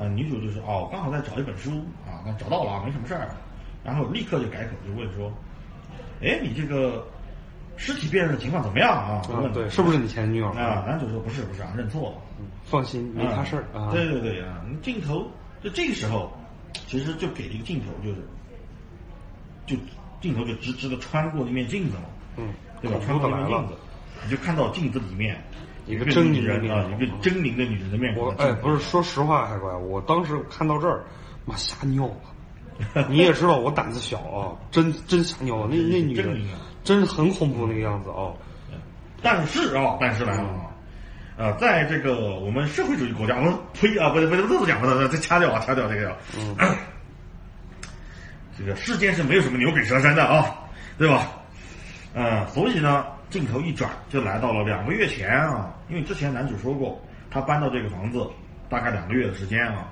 [0.00, 3.28] 啊，女主就说：“哦，刚好在找一本书啊，那找到了，没什么事儿。”
[3.84, 5.32] 然后立刻就改口，就问说
[6.22, 7.06] ：“哎，你这个
[7.76, 10.82] 尸体辨认的情况怎么样啊？”就问啊对，是不是你前女友啊？
[10.86, 12.16] 男主说：“不是，不是啊，认错了。”
[12.64, 13.90] 放心，没他事儿啊。
[13.92, 15.30] 对对对啊，镜头
[15.62, 16.32] 就这个时候，
[16.86, 18.26] 其实就给了一个镜头，就是
[19.66, 19.76] 就
[20.20, 22.04] 镜头就直直的穿过那面镜子嘛，
[22.38, 22.98] 嗯，对吧？
[23.04, 23.74] 穿过那面镜子，
[24.24, 25.36] 你就看到镜子里面
[25.86, 28.24] 一个狰狞人啊，一个狰狞的女人的面孔。
[28.24, 31.04] 我哎，不是，说实话，海怪，我当时看到这儿，
[31.44, 32.16] 妈吓尿了。
[33.08, 35.68] 你也知道我胆子小啊，真真吓尿了。
[35.70, 38.32] 那那女人狰狞啊真很恐怖那个样子啊。
[39.22, 40.66] 但是啊，但是来了啊，
[41.36, 46.16] 呃，在这个我们社会主义国家，我们呸啊，不是不是不是这么讲，不是这掐掉啊，掐掉这个要。
[46.38, 46.56] 嗯
[48.56, 50.54] 这个世间是没有什么牛鬼蛇神的啊，
[50.96, 51.28] 对吧？
[52.14, 58.24] 嗯，所以呢，镜头一转就来到了两个月前啊，因为之前男主说过，他搬到这个房子
[58.68, 59.88] 大概两个月的时间啊。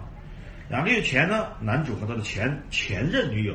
[0.72, 3.54] 两个月前呢，男主和他的前前任女友，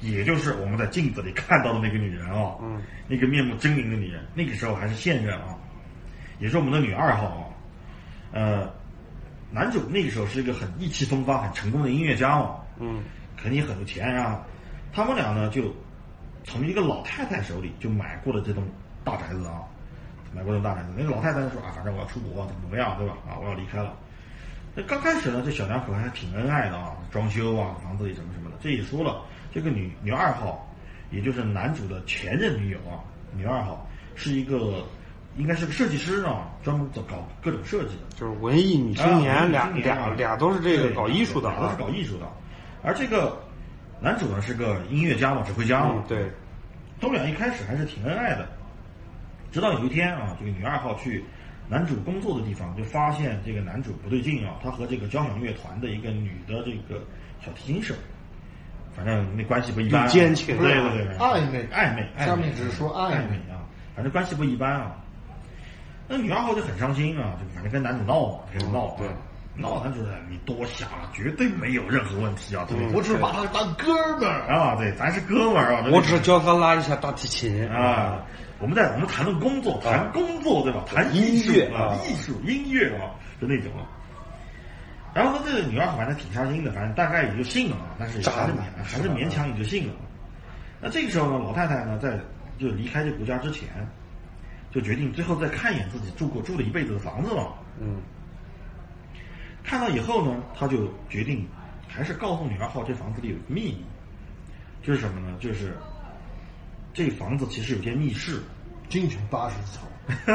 [0.00, 5.56] 也就是我们在镜子里看到的那个女人啊，嗯，那个面目狰狞的女人，那个时候还是现任啊，
[6.40, 7.46] 也是我们的女二号啊。
[8.32, 8.68] 呃，
[9.52, 13.00] 男主那个时候是一个很意气风发、很成功的音乐家嘛，嗯，
[13.36, 14.44] 肯定很有钱啊。
[14.92, 15.72] 他们俩呢，就
[16.42, 18.66] 从一个老太太手里就买过了这栋
[19.04, 19.62] 大宅子啊，
[20.34, 20.88] 买过这栋大宅子。
[20.98, 23.14] 那个老太太说啊，反正我要出国，怎么怎么样，对吧？
[23.24, 23.94] 啊，我要离开了。
[24.78, 28.56] 那刚开始呢，这小两口还挺恩爱的啊，装修啊，房子里什么什么的。
[28.60, 30.70] 这也说了，这个女女二号，
[31.10, 33.00] 也就是男主的前任女友啊，
[33.34, 34.84] 女二号是一个
[35.38, 38.02] 应该是个设计师啊，专门做搞各种设计的。
[38.16, 41.76] 就是文艺女青年，啊俩俩俩都是这个搞艺术的俩都是啊。
[41.78, 42.26] 搞艺术的。
[42.82, 43.42] 而这个
[43.98, 46.30] 男主呢是个音乐家嘛，指挥家嘛嗯，，对，
[47.00, 48.46] 他们俩一开始还是挺恩爱的，
[49.50, 51.24] 直到有一天啊，这个女二号去
[51.68, 57.02] 男主工作的地方，就发现这个男主不对劲啊，他和这个交响乐团的一个女的这个
[57.44, 57.94] 小提琴手，
[58.94, 61.66] 反正那关系不一般、啊，有奸情对对对，暧昧。
[61.72, 62.26] 暧昧，暧昧。
[62.26, 63.36] 下面只是说暧昧。
[63.50, 64.96] 啊，反正关系不一般啊。
[66.08, 69.08] 那女二号就很伤心啊，就反正跟男主闹嘛，开始闹啊，对。
[69.58, 72.76] 闹，男主说你多想了，绝对没有任何问题啊，对？
[72.92, 74.46] 我只是把他当哥们儿。
[74.54, 77.66] 啊，对，咱是哥们儿啊，我只是教他拉一下大提琴。
[77.70, 78.22] 啊，
[78.58, 80.82] 我们在我们谈论工作，谈工作对吧？
[80.86, 83.84] 谈艺术音乐啊啊，艺术音乐啊，就那种啊。
[85.14, 89.94] 然后呢，这个女二号反正挺伤心的，反正大概也就信了啊，但是也还是勉还是勉强也就信了。
[90.80, 92.18] 那这个时候呢，老太太呢，在
[92.58, 93.68] 就离开这个国家之前，
[94.70, 97.48] 就决定最后再看一眼自己住过住了一辈子的房子嘛。
[97.80, 98.00] 嗯，
[99.64, 101.46] 看到以后呢，他就决定
[101.88, 103.84] 还是告诉女二号这房子里有个秘密，
[104.82, 105.36] 就是什么呢？
[105.40, 105.76] 就是
[106.96, 108.42] 这房子其实有间密室。
[108.88, 109.82] 进去八十层，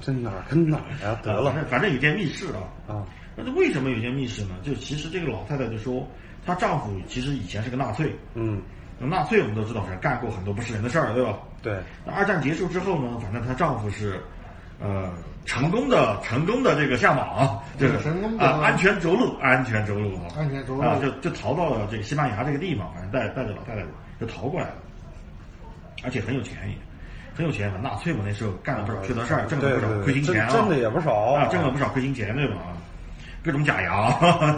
[0.00, 1.16] 这哪儿跟哪儿呀？
[1.22, 2.92] 得反了正反正有间密室啊。
[2.92, 4.56] 啊，那这为什么有间密室呢？
[4.64, 6.04] 就其实这个老太太就说，
[6.44, 8.60] 她丈夫其实以前是个纳粹，嗯，
[8.98, 11.38] 那纳粹我们都知道是干过很多不是人的事儿，对吧？
[11.62, 14.20] 对，那二战结束之后呢，反正她丈夫是，
[14.80, 23.82] 呃，成功的成功的这个下马，就是成功的啊，安全着陆，安全着陆啊，安全着陆啊，就就逃到了这个西班牙这个地方，反正带带着老太太
[24.20, 24.74] 就逃过来了，
[26.04, 26.74] 而且很有钱也。
[27.34, 32.54] 很有钱嘛，纳粹嘛那时候干了不少缺德事儿，挣了不少亏心钱啊，挣挣的也不少啊，挣了不少亏心钱，对吧？
[32.56, 32.72] 啊，
[33.44, 34.56] 各种假牙，啊，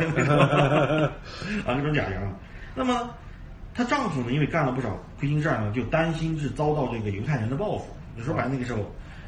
[1.67, 2.21] 各种假牙。
[2.77, 3.11] 那么，
[3.75, 7.87] 她丈夫呢，因为干了不少亏心事儿呢，就担心是遭到这个犹太人的报复。
[8.15, 8.79] 你说白了，那个时候，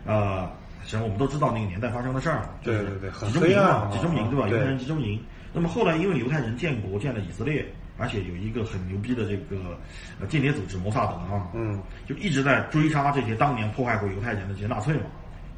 [0.06, 0.48] 呃，
[0.86, 4.46] 实我们都知道那个年代发生的事儿，就是对对对集中营嘛，集中营对吧？
[4.46, 5.20] 犹太人集中营。
[5.52, 7.66] 那么后来因为犹太人建国，建了以色列，
[8.00, 9.78] 而且有一个很牛逼的这个
[10.18, 15.02] 呃间谍组织摩萨德啊，嗯，就一直在追杀这些当年迫害过犹太人的这些纳粹嘛。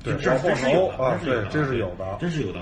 [0.02, 2.60] 对这这是有的，啊真是有的对这是有的真是有的，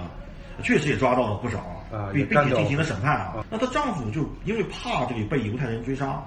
[0.62, 1.58] 确实也抓到了不少
[1.90, 3.42] 啊并并且进行了审判啊。
[3.50, 6.22] 那她丈夫就因为怕这个被犹太人追杀，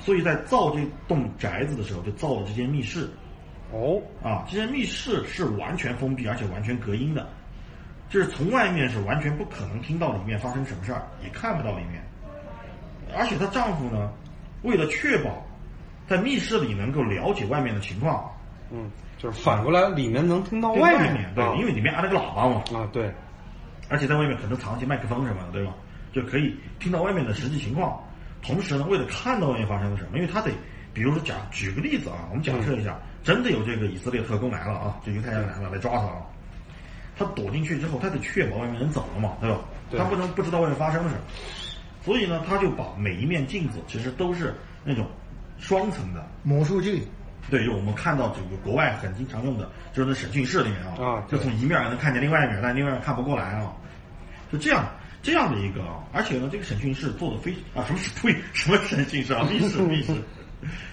[0.00, 3.08] 所以在造这栋宅子的时候就造了这间密室
[3.70, 4.44] 哦，啊。
[4.50, 7.28] 这间密室是完全封闭而且完全隔音的，
[8.08, 12.02] 就是从外面是完全不可能听到里面发生什么事儿，也看不到里面。
[13.16, 14.10] 而且她丈夫呢，
[14.62, 15.44] 为了确保
[16.08, 18.30] 在密室里能够了解外面的情况，
[18.70, 23.12] 嗯，就是反过来里面能听到对外面对，因为里面安了个喇叭嘛，啊对，
[23.88, 25.74] 而且在外面可能藏一些麦克风什么的，对吧？
[26.12, 28.00] 就可以听到外面的实际情况。
[28.40, 30.50] 同时呢，为了看到外面发生了什么，因为他得，
[30.94, 36.22] 比如说假举个例子啊，我们假设一下，真的有这个以色列特工来了啊，就犹太人来了来抓他啊，
[37.16, 39.58] 他躲进去之后，他得确保外面人走了嘛，对吧？
[39.90, 41.22] 对他不能不知道外面发生了什么，
[42.02, 45.06] 所以呢，他就把每一面镜子其实都是那种
[45.58, 47.02] 双层的，魔术镜，
[47.50, 53.72] 对，就我们看到这个国外很经常用的，就是那审讯室里面啊，啊就从一面能看见另外一面，但另外一面看不过来啊，
[54.50, 54.88] 就这样
[55.22, 60.14] 这样的一个啊，而且呢，这个审讯室做的非啊，什么是呸， 什么审讯室啊， 密室密室，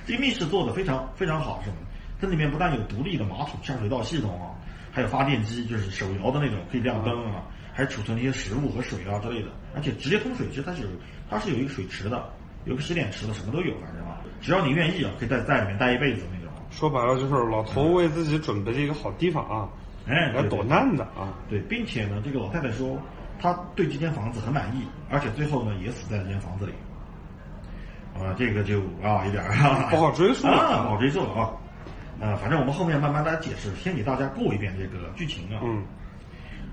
[0.06, 1.78] 这个密室做的非常非常好，是吗？
[2.20, 4.56] 它里面不但有独立的马桶下水道系统啊，
[4.92, 10.88] 还有发电机，就是手摇的那种可以亮灯啊，还储存一些食物和水啊之类的，而且直接通水，其实它是有
[11.30, 12.24] 它是有一个水池的，
[12.64, 16.54] 有个洗脸池的，什么都有，反正啊，只要你愿意啊，可以在在里面待一辈子那种。
[16.72, 19.70] 说白了就是老头为自己准备了一个好地方啊，
[20.08, 22.98] 哎，对来躲难的啊，对，并且呢，这个老太太说，
[23.40, 26.72] 她对这间房子很满意，而且最后呢也死在这间房子里。
[28.18, 31.52] 啊，这个就啊有点儿、啊、不好追溯啊，不好追溯了啊。
[32.22, 35.60] 呃，反正我们后面慢慢来解释，先给大家过一遍这个剧情啊。
[35.66, 35.84] 嗯，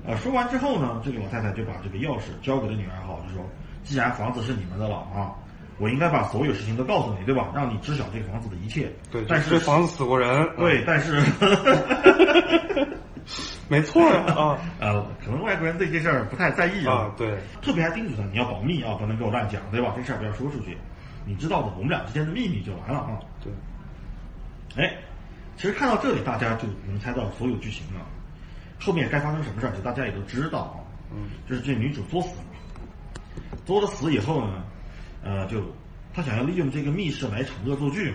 [0.04, 3.48] 呃，说完之后呢，这个老太太就把这个钥匙交给了女儿，好，就说，
[3.84, 5.32] 既然房子是你们的了啊，
[5.78, 7.52] 我应该把所有事情都告诉你，对吧？
[7.54, 8.92] 让你知晓这个房子的一切。
[9.10, 11.22] 对，但是这房子死过人，对，但是
[13.68, 19.92] 没错呀啊呃，可能外国人对这事儿不太在意啊，对，特别还叮嘱他你要保密啊，不能给我乱讲，对吧？
[19.96, 20.76] 这事儿不要说出去，
[21.24, 23.18] 你知道的，我们俩之间的秘密就完了啊。
[23.40, 23.52] 对，
[24.82, 24.96] 哎，
[25.56, 28.00] 其实看到这里，大家就能猜到所有剧情了。
[28.84, 30.76] 后面该发生什么事儿，就大家也都知道啊。
[31.14, 34.64] 嗯，就是这女主作死了，作了死以后呢，
[35.22, 35.62] 呃，就
[36.14, 38.14] 她想要利用这个密室来一场恶作剧，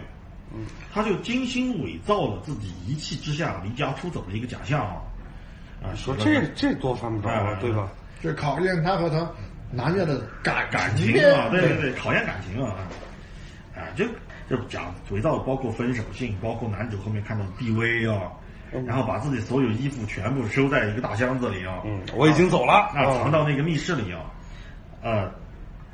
[0.54, 5.02] 嗯，她就精心伪造了自己一气之下离家出走的一个假象啊。
[5.84, 7.88] 啊，说这这多犯不着啊哎，对吧？
[8.20, 9.30] 这考验他和他
[9.72, 12.74] 男人的感感情啊，对对对，考验感情啊，
[13.76, 14.04] 啊，就
[14.50, 18.32] 就讲伪造，包括分手信，包括男主后面看到的 DV 啊，
[18.86, 22.74] 然后把自己所有衣服全部收在一个大箱子里啊，嗯，我已经走了。
[22.74, 24.22] 啊，藏到那个密室里啊，
[25.02, 25.32] 呃，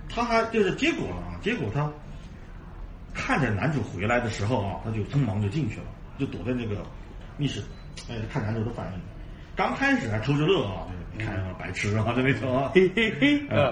[0.09, 1.89] 他还就是结果啊，结果他
[3.13, 5.86] 看着男主回来的时候啊，他就匆忙就进去了，
[6.17, 6.83] 就躲在那个
[7.38, 7.62] 密室，
[8.09, 8.99] 哎，看男主的反应。
[9.55, 10.88] 刚开始还偷着乐啊，
[11.19, 13.65] 看啊，白痴啊，就那种啊，嘿嘿嘿，呃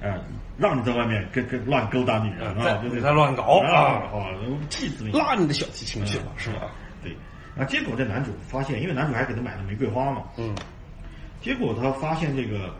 [0.00, 0.24] 呃，呃，
[0.56, 3.02] 让你在外面跟跟乱勾搭女人在啊，就那种。
[3.02, 3.82] 在乱搞啊，啊。
[4.12, 4.26] 啊，
[4.70, 5.12] 气死你！
[5.12, 6.70] 拉你的小提琴去了，是吧？
[7.02, 7.14] 对，
[7.58, 10.54] 啊，结果这男主发现，因为男主还给他买了玫瑰花嘛，嗯，
[11.40, 12.74] 结果他发现这个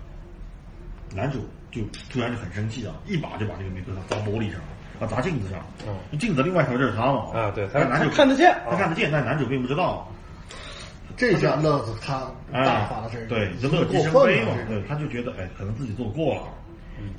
[1.15, 4.61] 男主就突然就很生气啊，一把就把这个玫瑰花砸玻璃上，
[5.01, 10.07] 啊，砸镜子上，嗯，镜子另外一头就是他嘛，啊对他但男主他看得见他看得见，但男主并不知道，
[11.17, 16.43] 这下乐子他大啊发了这，对，就乐极生悲嘛了，，对，他就觉得哎，可能自己做过了，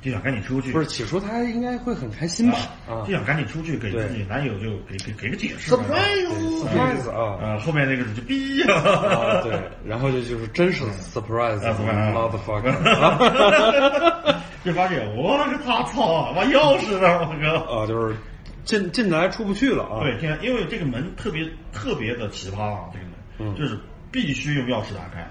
[0.00, 2.58] 就想赶紧出去，不是，起初他应该会很开心吧？
[2.88, 5.72] 啊就想赶紧出去给自己男友就给给给个解释。
[5.72, 7.10] surprise，，surprise！
[7.10, 7.38] 啊。
[7.40, 12.72] 呃，后面那个就逼啊，啊，对，然后就就是真是 surprise 啊，surprise motherfucker
[14.64, 17.56] 就发现我个他操，把钥匙呢，我哥。
[17.80, 18.16] 啊，就是
[18.64, 20.00] 进进得来出不去了啊。
[20.02, 23.54] 对，现在因为这个门特别特别的奇葩啊，这个门、嗯。
[23.56, 23.78] 就是
[24.10, 25.26] 必须用钥匙打开，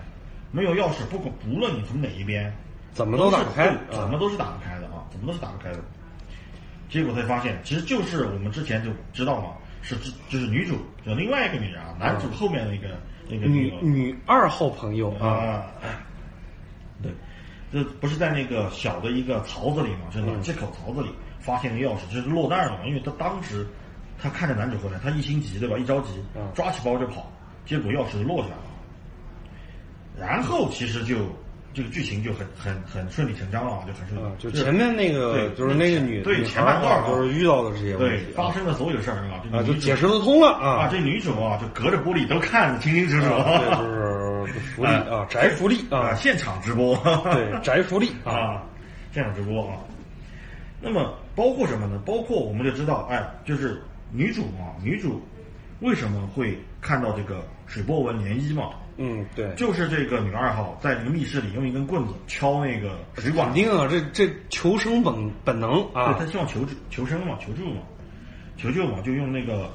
[0.51, 2.55] 没有钥匙，不管不论你从哪一边，
[2.97, 5.79] 怎么都打不开都是怎么都是打不开的啊，怎么都是打不开的。
[6.89, 12.87] 结果才发现，其实就是我们之前就知道嘛，是只就是女主有另外一个女人啊，男主后面的一个
[13.29, 15.67] 那个女的女二号朋友啊，啊，
[17.03, 17.11] 对，
[17.71, 22.79] 这不是在那个小的一个槽子里嘛，是嗯冷气口槽子里发现个钥匙，就是落袋了嘛。
[22.87, 23.67] 因为他当时
[24.17, 25.77] 他看着男主回来，他一心急对吧？
[25.77, 27.31] 一着急嗯，抓起包就跑，
[27.63, 28.63] 结果钥匙就落下来了。
[30.17, 31.17] 然后其实就
[31.77, 34.37] 这个剧情就很很很顺理成章了啊，就很顺。
[34.39, 40.89] 就前面那个对就是那个女对前半段就是遇到的这些问对题发生的所有事儿啊，啊，就解释得通了啊，啊。
[40.91, 46.95] 这女主啊就隔着玻璃都看得清清楚楚，就是福利 啊，宅福利啊，啊，现场直播，
[47.31, 48.63] 对， 宅福利啊，啊，
[49.13, 49.77] 现场直播啊。
[50.81, 52.01] 那么包括什么呢？
[52.03, 53.79] 包括我们就知道，哎，就是
[54.11, 55.21] 女主嘛，女主
[55.81, 58.69] 为什么会看到这个水波纹涟漪嘛？
[58.97, 63.47] 嗯，对，就是这个女二号在这个密室里用一根棍子敲那个水管。
[63.47, 67.81] 肯，定啊，这这求生本本能对，啊她，希望求助求生嘛，求助嘛，
[68.57, 69.69] 求救嘛，就用那个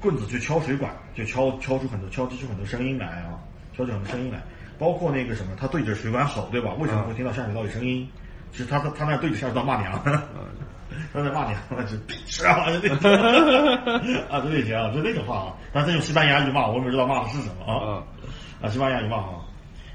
[0.00, 3.38] 棍子去敲水管，就敲敲出很多敲击出很多声音来啊，
[3.76, 4.42] 敲出很多声音来，
[4.78, 6.72] 包括那个什么，她对着水管吼，对吧？
[6.78, 8.08] 为什么会听到下水道有声音？
[8.50, 9.92] 其实她她她那对着下水道骂娘，
[11.12, 11.56] 他在骂娘，
[11.86, 13.10] 就鄙视啊，就那种。
[14.30, 18.02] 啊，就那些啊，就那种话啊，但是用西班牙语骂，我也不知道骂的是什么啊。
[18.64, 19.44] 啊，啊，西班牙语骂啊，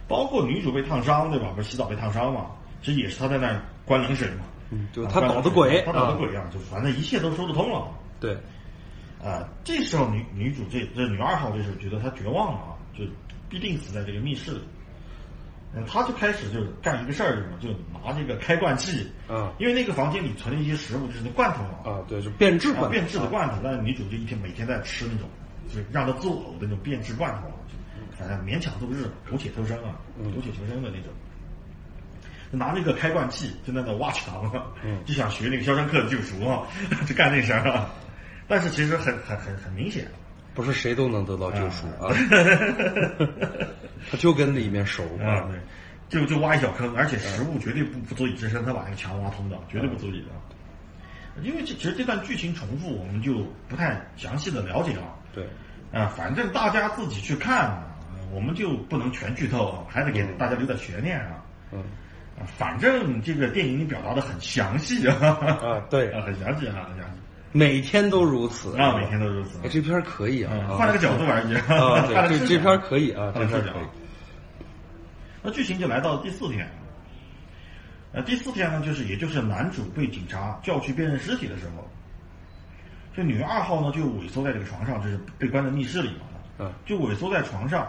[0.08, 1.52] 包括女主被烫伤，对吧？
[1.56, 2.48] 不是洗澡被烫伤嘛？
[2.82, 4.44] 这也是他在那儿关冷水嘛。
[4.72, 7.88] 嗯，就啊他搞的鬼，他搞的啊，鬼啊，就反正一切都说得通了。
[8.20, 8.38] 对，
[9.22, 13.04] 啊，这时候女女主这这女二号这时候觉得她绝望了啊，就
[13.50, 14.62] 必定死在这个密室里。
[15.74, 25.28] 嗯，她就开始就是干一个事儿，就拿这个开罐器，嗯因为那个房间里存了一些食物，就是那罐头嘛，啊，对，就变质啊罐，变质的罐头，但是女主就一天每天在吃那种，
[25.68, 27.48] 就是让她作呕的那种变质罐头
[28.20, 29.96] 反正勉强度日，苟且偷生啊，
[30.36, 31.14] 苟且求生的那种。
[32.52, 34.66] 就拿那个开罐器就在那挖墙啊，
[35.06, 36.68] 就想学那个《肖申克的救赎》啊，
[37.08, 37.90] 就干那事儿啊。
[38.48, 40.08] 但是其实很很很很明显，
[40.56, 42.10] 不是谁都能得到救赎啊，
[44.10, 45.48] 他就跟里面熟啊，
[46.10, 50.28] 对，就就挖一小坑，而且食物绝对不不足以支撑他把那个墙挖通的，绝对不足以的。
[51.44, 55.04] 因为这其实这段剧情重复，我们就不太详细的了解了。
[55.32, 55.48] 对，
[55.94, 57.89] 啊，反正大家自己去看啊，
[58.32, 61.44] 我们就不能全剧透啊，还得给大家留点悬念啊。
[61.72, 61.80] 嗯。
[62.38, 65.16] 啊，反正这个电影里表达的很详细啊，
[65.62, 67.20] 啊，对， 啊，很详细啊，很详细。
[67.52, 68.78] 每天都如此。
[68.78, 69.60] 啊，每天都如此。
[69.64, 69.68] 哎。
[69.72, 70.54] 这片儿可以啊。
[70.78, 73.84] 换了个角度而已啊，这这片儿可以啊，这片儿可以。
[75.42, 76.70] 那剧情就来到第四天，
[78.12, 81.88] 呃，第四天呢，就是也就是男主被警察叫去辨认尸体的时候，
[83.16, 86.26] 这女二号呢就萎缩在这个床上，就是被关在密室里嘛，
[86.60, 87.88] 嗯，就萎缩在床上，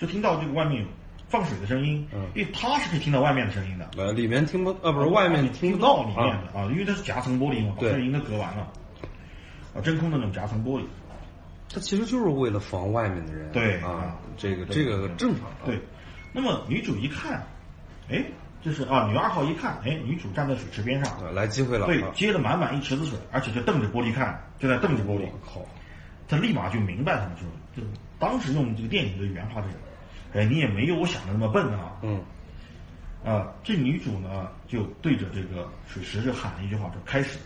[0.00, 0.88] 就听到这个外面有
[1.28, 2.26] 放水的声音，嗯。
[2.34, 8.66] 因为他是可以听到外面的声音的，呃，里面听不，呃，不是外面听听不到里面啊，的啊，因为它是夹层玻璃嘛，声音都隔完了，
[9.74, 10.84] 啊，真空的那种夹层玻璃，
[11.72, 15.78] 它其实就是为了防外面的人，对啊啊，这个这个正常啊，对，
[16.32, 17.46] 那么女主一看，
[18.08, 18.24] 哎，
[18.62, 25.26] 就是啊，女二号一看，哎，女主站在水池边上，啊，来机会了，对啊，接了满满一池子水，而且就瞪着玻璃看，就在瞪着玻璃。
[25.26, 25.62] 我，靠，
[26.26, 27.82] 他立马就明白他们说，就
[28.18, 29.74] 当时用这个电影的原话就是，
[30.34, 32.20] 哎，你也没有我想的那么笨啊，嗯
[33.24, 37.38] 啊，这女主呢就对着这个水池就喊了一句话，就开始。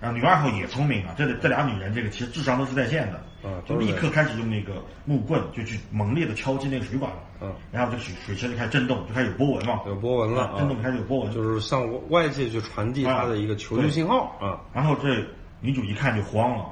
[0.00, 15.22] 然后女二号也聪明啊，这这俩女人这个其实智商都是在线的，啊就立刻开始用那个木棍就去猛烈的敲击那个水管，嗯，然后这水水池就开始震动，就开始有波纹嘛，有波纹了震动开始有波纹，就是向外界去传递它的一个求救信号啊，然后这
[15.60, 16.64] 女主一看就慌了，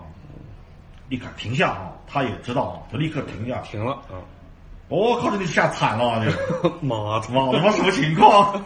[1.10, 3.60] 立刻停下啊，她也知道啊，就立刻停下。
[3.60, 4.24] 停了啊，
[4.88, 6.24] 我、靠，这你吓惨了啊！
[6.24, 8.62] 这个， 妈的，妈他妈什么情况？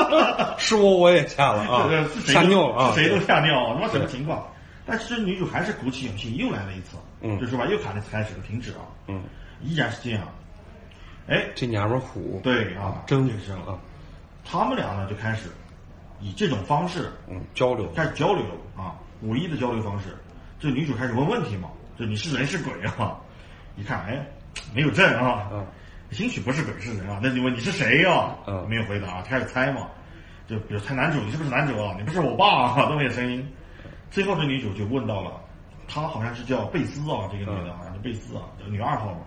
[0.58, 1.88] 是我我也吓了啊
[2.26, 4.42] 吓都尿了啊，谁都吓尿，他妈什么情况？
[4.86, 9.22] 但是女主还是鼓起勇气又来了一次，嗯就说吧，又喊了次开始了，停止啊，嗯，
[9.62, 10.22] 依然是这样。
[11.28, 13.76] 哎，这娘们儿虎，对啊，真女生啊，
[14.44, 15.50] 他们俩呢就开始
[16.20, 18.44] 以这种方式嗯，交流，开始交流
[18.76, 20.16] 啊，武艺的交流方式。
[20.58, 23.16] 这女主开始问问题嘛，就你是人是鬼啊？
[23.76, 24.26] 一看，哎，
[24.74, 25.66] 没有证啊，嗯。
[26.12, 27.18] 兴许不是本市人啊。
[27.22, 28.66] 那你问你是谁呀、嗯。
[28.68, 29.88] 没有回答，开始猜嘛，
[30.46, 31.94] 就比如猜男主，你是不是男主啊？
[31.98, 32.86] 你不是我爸啊？
[32.88, 33.46] 都没有声音。
[34.10, 35.40] 最后这女主就问到了，
[35.88, 39.20] 她好像是叫贝斯啊，这个女的好像是贝斯啊，就女二号嘛，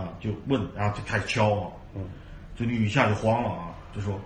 [0.00, 2.08] 啊，就问，然后就开始敲啊，嗯，
[2.54, 4.18] 这女一下就慌了啊，就说，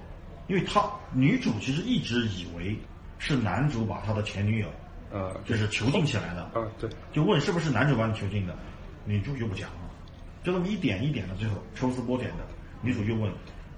[0.46, 2.78] 因为她女主其实一直以为
[3.18, 4.68] 是男主把她的前女友
[5.10, 8.54] 呃，就是囚禁起来的，啊，对，就问是不是男主把你囚禁的，
[9.06, 9.85] 女主就不讲了，
[10.46, 12.46] 就这么一点一点的，最后抽丝剥茧的，
[12.80, 13.28] 女主又问，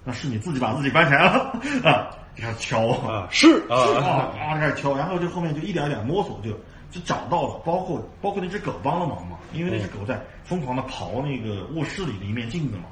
[0.05, 1.51] 那是你自己把自己关起来了
[1.83, 2.11] 啊？
[2.37, 6.51] 就开始敲啊，是啊啊，啊，开始敲，然后就后面就一点一点摸索，就
[6.91, 12.85] 就找到了，包括包括那只狗帮了忙嘛，因为那只狗在疯狂的刨那个卧室里的一面镜子嘛，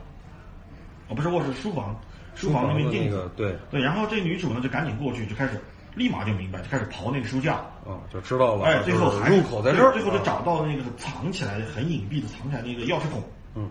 [1.09, 1.95] 哦，不是卧室，书房，
[2.35, 5.61] 书房那面镜子，对，对，然后这女主呢就赶紧过去，就开始
[5.95, 7.57] 立马就明白，就开始刨那个书架，
[7.87, 13.23] 啊，就知道了，哎，最后入口在这儿，最后就啊找到那个藏起来的很隐蔽的藏起来那个钥匙孔，
[13.57, 13.69] 嗯，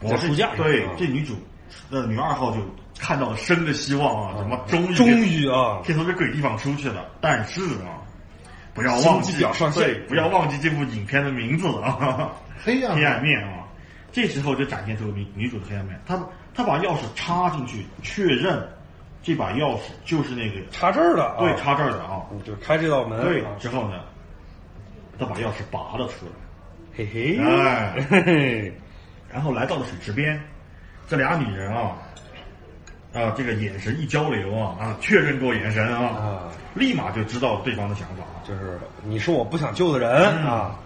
[0.00, 1.34] 我在书架上对啊这女主，
[1.90, 2.60] 呃，女二号就
[2.98, 8.04] 看到了生的希望啊，什么终于终于啊，可以从这鬼地方出去了，但是啊，
[8.74, 9.52] 不要忘记上
[10.08, 12.30] 不要忘记这部影片的名字啊，
[12.62, 13.64] 黑暗黑暗面啊。
[14.12, 16.18] 这时候就展现出女女主的黑暗面，她
[16.54, 18.66] 她把钥匙插进去，确认
[19.22, 22.22] 这把钥匙就是那个插这儿的啊，对插这儿的啊。
[22.32, 24.00] 嗯，就开这道门，对啊，之后呢，
[25.18, 26.32] 她把钥匙拔了出来，
[26.96, 28.06] 嘿嘿，哎。
[28.10, 28.72] 嘿嘿，
[29.32, 30.40] 然后来到了水池边，
[31.06, 31.98] 这俩女人啊，
[33.12, 38.24] 啊，这个眼神一交流啊，啊，确认过眼神啊，啊，立马就知道对方的想法。
[38.44, 40.46] 就是你是我不想救的人嗯。
[40.46, 40.78] 啊，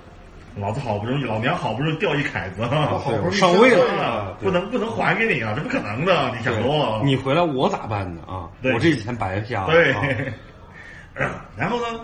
[0.57, 4.37] 老子好不容易，老娘好不容易掉一凯子啊，好不容易上位了。
[4.41, 7.05] 不能不能还给你啊，这不可能的，你想多了。
[7.05, 8.23] 你回来我咋办呢？
[8.27, 8.51] 啊？
[8.61, 8.73] 对。
[8.73, 9.93] 我这几天白瞎了，对。
[9.93, 10.03] 啊，
[11.57, 12.01] 然后呢，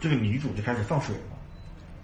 [0.00, 1.36] 这个女主就开始放水了。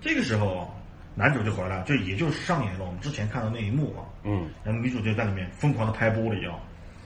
[0.03, 0.71] 这个时候，
[1.15, 4.05] 男主就回来了，就也就是上演了我们之前看到那一幕啊。
[4.25, 6.59] 嗯，然后女主就在里面疯狂的拍玻璃啊，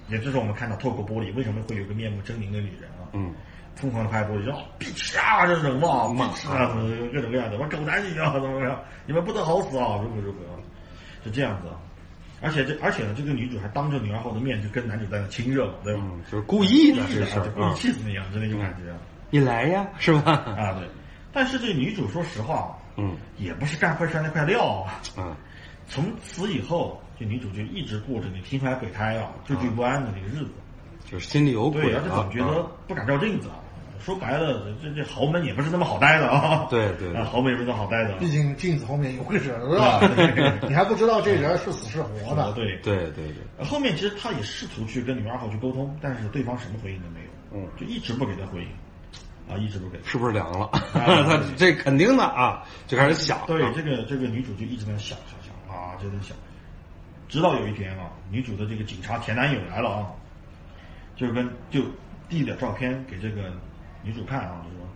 [0.09, 3.09] 也就是我们看到透过玻璃为什么会有个面目狰狞的女人啊。
[3.13, 3.33] 嗯，
[3.75, 6.75] 疯狂的拍玻璃，然后必吃啊，这种嘛，骂啊，
[7.13, 10.39] 各种各样的，我狗男女啊，怎么怎么样，你们不得好死啊，如何如何，
[11.25, 11.81] 是这样子啊。
[12.43, 16.03] 而且这而且呢，这个女主还当着女二号的面就跟男主在那亲热嘛，对吧？
[16.05, 18.99] 嗯，就是故意的故意的啊，这事儿就故意啊，气死你啊，就那种感觉啊。
[19.31, 20.33] 你来呀，是吧？
[20.59, 20.87] 啊，对。
[21.33, 25.01] 但是这女主说实话，嗯也不是干坏事那块料啊。
[25.17, 25.37] 啊，
[25.89, 30.51] 从此以后，这女主就一直过着那心怀鬼胎啊、惴惴不安的那个日子。
[31.11, 33.61] 就是心里有鬼对，而且啊总觉得啊不敢照镜子啊。
[34.01, 36.67] 说白了，这这豪门也不是那么好待的啊。
[36.69, 38.13] 对对对啊，豪门也不是那么好待的。
[38.19, 42.53] 毕竟镜子后面有个人啊啊，你还不知道这人是死是活的。
[42.57, 42.77] 对。
[42.83, 43.25] 对对
[43.59, 47.29] 对，后面其实他也试图去跟女二号去沟通，但是对方什么回应都没有，
[47.59, 48.69] 嗯，就一直不给他回应，
[49.49, 49.99] 啊，一直都给。
[50.05, 50.69] 是不是凉了？
[50.93, 56.37] 他这肯定的啊，就开始想，对啊，这个这个女主就一直在想想想啊，就在想，
[57.29, 60.07] 直到有一天啊，女主的这个警察前男友来了啊，
[61.17, 61.83] 就跟就
[62.29, 63.53] 递了照片给这个
[64.03, 64.87] 女主看啊，就说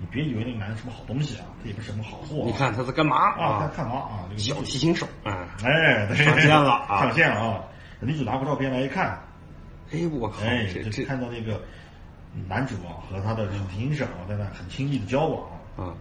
[0.00, 2.46] 你别以为那个男的什么好东西啊，他也不是什么好货、啊。
[2.46, 4.24] 你看他在干嘛啊，他干嘛啊？
[4.24, 7.64] 这个女小主提琴手，啊，哎，对上线了啊上线了啊！
[8.00, 9.20] 女主拿过照片来一看，
[9.92, 11.60] 哎，我靠，哎，就看到那个
[12.48, 15.42] 男主啊和他的小提琴手在那很亲密的交往，
[15.76, 15.94] 啊，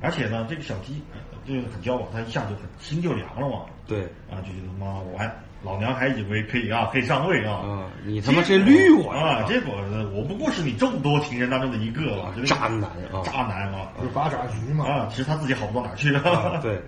[0.00, 1.00] 而且呢，这个小鸡
[1.46, 3.64] 就是很交往，他一下就很心就凉了嘛。
[3.86, 5.32] 对，啊，就觉得妈，我还
[5.62, 9.42] 老娘还以为可以啊，可以上位啊，嗯，你他妈这绿我啊！
[9.44, 13.92] 结果呢，我不过是你众多情人当中的一个啊，就是渣男啊渣男啊！
[13.98, 16.60] 就是八爪鱼嘛，啊，其实他自己好不到哪儿去啊了。
[16.60, 16.80] 对，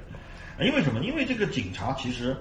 [0.60, 1.00] 因 为什么？
[1.00, 2.36] 因为这个警察其实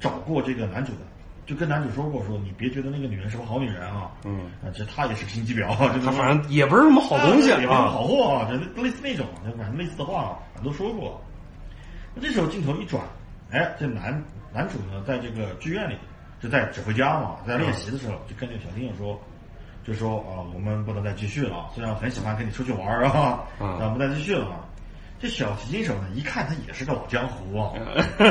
[0.00, 1.00] 找过这个男主的，
[1.48, 9.24] 就跟男主说过，说你别觉得那个女人是个好女人啊，嗯，啊，这她也是个心机婊，啊，这他反正也不是什么好东西也不是啊，好货啊，这类似那种，
[9.56, 11.18] 反正类似的话俺都说过。
[12.14, 13.02] 那这时候镜头一转，
[13.50, 14.22] 哎，这男
[14.52, 15.96] 男主呢，在这个剧院里，
[16.38, 19.18] 就在指挥家嘛，在练习的时候，就跟这个小听友说，
[19.86, 24.64] 就说啊，我们不能再继续了，虽然我很喜欢跟你出去玩儿啊，嗯但不再继续了。
[25.20, 27.72] 这小提琴手呢，一看他也是个老江湖啊，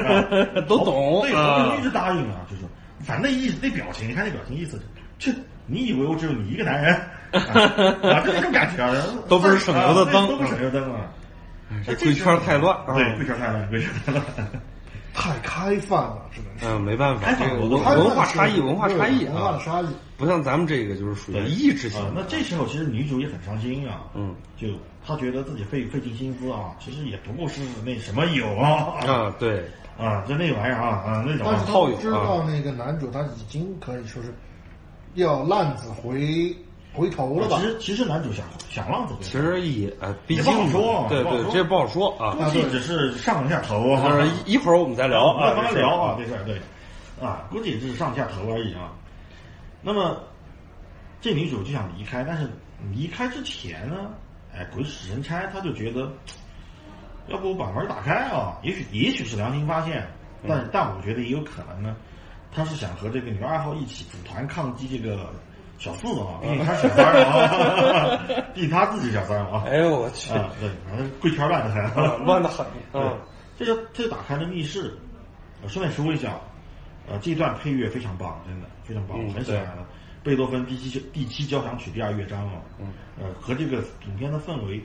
[0.70, 2.70] 都懂对，啊好不容易就答应啊，就说，
[3.04, 4.82] 反正那意思那表情，你看那表情意思，
[5.20, 5.34] 去，
[5.66, 6.93] 你以为我只有你一个男人
[7.32, 8.22] 啊？
[8.26, 8.95] 就那种感觉啊，
[9.28, 11.02] 都不是省油的灯都不是省油灯啊。
[11.86, 14.24] 这贵圈太乱啊，对，贵圈太乱，贵圈太乱。
[15.20, 16.70] 太开放了，只能说。
[16.70, 19.88] 嗯，没办法，开放这个文文化差异，文化差异文化的啊，差异。
[20.15, 22.11] 不像咱们这个就是属于对意志型啊。
[22.15, 24.68] 那这时候其实女主也很伤心啊，嗯，就
[25.03, 29.65] 她觉得自己费费尽心思啊，其实也不过是那什么有啊啊，对，
[29.97, 31.65] 啊，就那玩意儿啊啊那种但是啊。
[31.65, 34.32] 他不知道那个男主他已经可以说是
[35.15, 36.55] 要浪子回
[36.98, 37.68] 回头了吧其？
[37.68, 42.36] 实其实男主想想浪子回头，其实也呃，毕也竟不好说对对，这不好说啊。
[42.36, 44.26] 估计只是上一下头啊。
[44.45, 46.60] 一一会儿我们再聊啊，慢慢聊啊，这事儿对，
[47.26, 48.91] 啊，估计也只是上下头而已啊。
[49.82, 50.20] 那么，
[51.22, 52.50] 这女主就想离开，但是
[52.91, 54.10] 离开之前呢，
[54.54, 56.12] 哎，鬼使神差，她就觉得，
[57.28, 58.58] 要不我把门打开啊？
[58.64, 60.06] 也许也许是良心发现，
[60.48, 61.95] 但、但我觉得也有可能呢，
[62.52, 65.30] 她是想和这个女二号一起组团抗击这个
[65.78, 68.19] 小四啊，毕竟她是小三儿啊，
[68.53, 69.63] 毕竟他自己小三儿啊。
[69.67, 73.13] 哎呦我去，啊，对，反正贵圈乱的很，乱的很对啊，
[73.57, 74.93] 这就这就打开了密室。
[75.63, 76.39] 我顺便说一下，
[77.07, 79.86] 呃，这段配乐非常棒，真的非常棒，很喜欢的。
[80.23, 84.82] 贝多芬第七第七交响曲第二乐章啊，嗯，呃，和这个影片的氛围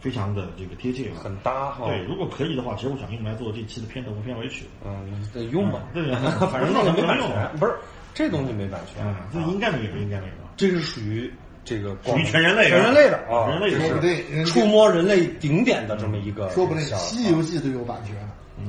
[0.00, 1.20] 非常的这个贴切啊。
[1.22, 1.86] 很搭哈。
[1.86, 4.64] 对，如果可以的话，其实我想用来做这期的片头和片尾曲。
[4.84, 6.14] 嗯，得用吧嗯，对
[6.48, 7.74] 反正 那个没版权，不是
[8.14, 9.04] 这东西没版权。
[9.04, 10.32] 嗯，这应该没有，应该没有。
[10.56, 11.32] 这是属于
[11.64, 13.80] 这个属于全人类全人类的啊，全人类的。
[13.80, 18.14] 说不定触摸人类顶点的这么一个，说不定《西游记》都有版权。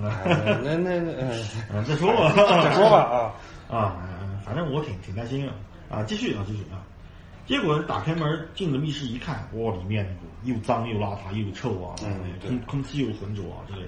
[0.01, 0.09] 那
[0.63, 2.31] 那那， 再说吧，
[2.63, 3.33] 再说吧
[3.69, 5.53] 啊，啊，嗯 反正我挺挺担心啊。
[5.89, 6.79] 啊，继续啊，继续啊。
[7.45, 10.07] 结果打开门进了密室一看，哇，里面
[10.43, 11.95] 又脏又邋遢又臭啊，
[12.47, 13.85] 空空气又浑浊啊之类，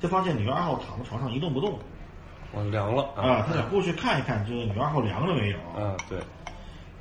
[0.00, 1.78] 就发现女二号躺在床上一动不动
[2.52, 5.92] 我凉了啊，他想过去看一看，这个女二号凉了没有啊？
[5.92, 6.18] 啊，对，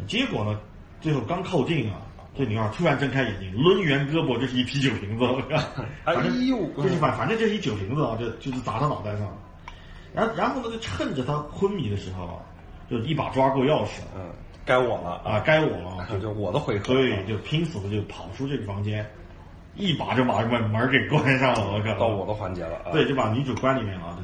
[0.06, 0.60] 结果呢，
[1.00, 2.02] 最后刚靠近啊，
[2.38, 5.26] 这女二突然睁开眼睛，抡圆胳膊，这是一啤酒瓶子，
[6.04, 9.28] 哎反正呦就是反反正这是一酒瓶子啊，就就是砸他脑袋上。
[10.14, 12.34] 然后然后呢，就趁着他昏迷的时候啊，
[12.90, 14.30] 就一把抓过钥匙嗯，
[14.66, 19.06] 该我了啊，该我了，就就我的回合，对，就拼死的就跑出这个房间，
[19.76, 22.00] 一把就把门门给关上了，我靠！
[22.00, 24.18] 到我的环节了啊，对，就把女主关里面了。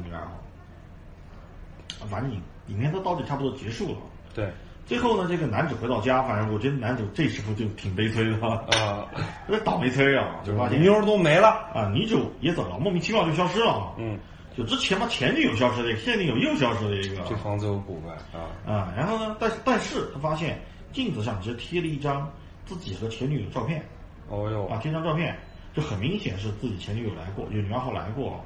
[2.06, 3.98] 反正影影片都到这差不多结束了。
[4.34, 4.50] 对
[4.86, 9.06] 最后呢，这个男主回到家，反正我觉得男主这时候就挺悲催的，啊，
[9.48, 13.94] 有点倒霉催啊，就发现妞儿都没了，啊，女主也走了，莫名其妙就消失了。
[13.96, 14.18] 嗯，
[14.54, 17.22] 就之前嘛，前女友消失了一个，现女友又消失了一个。
[17.26, 20.60] 这房子有古怪啊，啊，然后呢，但是但是他发现
[20.92, 22.30] 镜子上只贴了一张
[22.66, 23.82] 自己和前女友的照片，
[24.28, 25.34] 哦哟啊，，贴张照片，
[25.72, 28.38] 就很明显是自己前女友来过，有女二号来过，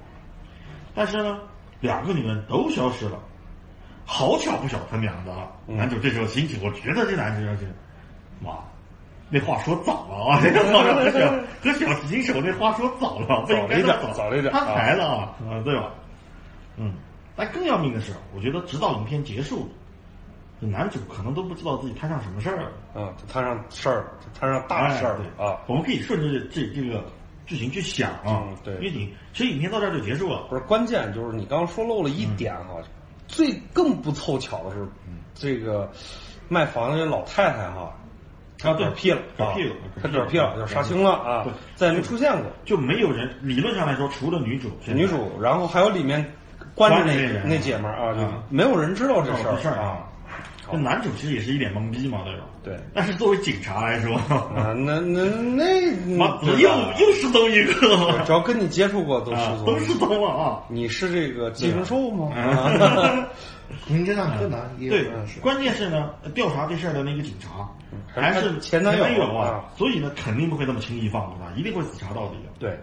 [0.94, 1.40] 但是呢，
[1.80, 3.18] 两个女人都消失了，
[4.10, 5.32] 好巧不巧，他们俩的
[5.66, 7.70] 男主这时候心情，我觉得这男主要是，
[8.40, 8.52] 妈，
[9.28, 10.50] 那话说早了啊，和
[11.12, 15.90] 小和小新手那话说早了，不应该早了一点早早了一点摊牌了啊，啊，对吧？
[16.78, 16.94] 嗯，
[17.36, 19.68] 但更要命的是，我觉得直到影片结束，
[20.58, 22.70] 这男主可能都不知道自己摊上什么事儿了。
[22.94, 24.06] 嗯，他摊上事儿
[24.40, 27.04] 摊上大事儿对啊，我们可以顺着这这这个
[27.44, 32.76] 剧情去想啊，嗯对因为你其实影片到这儿就结束了，不是关键，就是你刚刚说漏了一点哈，
[33.28, 34.88] 最更不凑巧的是，
[35.34, 35.88] 这个
[36.48, 37.94] 卖房子这老太太哈，
[38.58, 42.50] 她啊对嗝屁了，嗝屁了啊她嗝屁了，就杀青了啊，再也没出现过。
[42.64, 46.34] 就没有人理论上来说，除了女主，女主，然后还有里面
[46.74, 50.07] 关着那那姐们儿啊，就啊没有人知道这事儿啊。
[50.72, 52.44] 那男主其实也是一脸懵逼嘛，对吧？
[52.62, 52.76] 对。
[52.94, 60.62] 但是作为警察来说，啊， 那那那妈又又失踪一个，只要跟你接触过都失啊，踪，都失踪了啊。
[60.68, 62.34] 你是这个寄生兽吗？
[62.36, 63.26] 啊。
[63.86, 65.10] 名侦探柯南也有对
[65.42, 67.68] 关键是呢，调查这事儿的那个警察
[68.14, 72.50] 还是前男友友啊啊，所以呢，肯定不会那么轻易放过他，一定会死查到底的。
[72.58, 72.78] 对，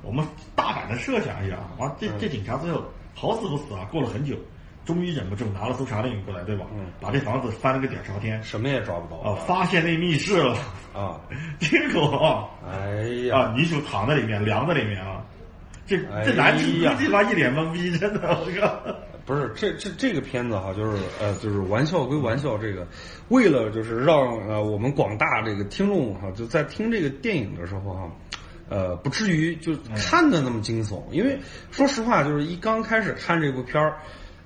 [0.00, 4.36] 我们大胆的设想一下，完这这警察最后好死不死啊，过了很久，
[4.84, 6.66] 终于忍不住拿了搜查令过来，对吧？
[6.76, 10.56] 嗯把这房子翻了个底儿朝天，什么也抓不到啊，发现那密室了，
[10.92, 11.20] 啊！
[11.60, 15.24] 结果啊，哎呀，啊，女主躺在里面，凉在里面啊，
[15.86, 18.96] 这哎这男主呀估计吧一脸懵逼，真的，我靠。
[19.24, 22.84] 不是这这这个片子哈，就是呃，就是玩笑归玩笑，这个
[23.28, 24.18] 为了就是让
[24.48, 28.10] 呃我们广大这个听众哈，就在听这个电影的时候哈，
[28.68, 31.38] 呃，不至于就看的那么惊悚，因为
[31.70, 33.98] 说实话，就是一刚开始看这部片儿。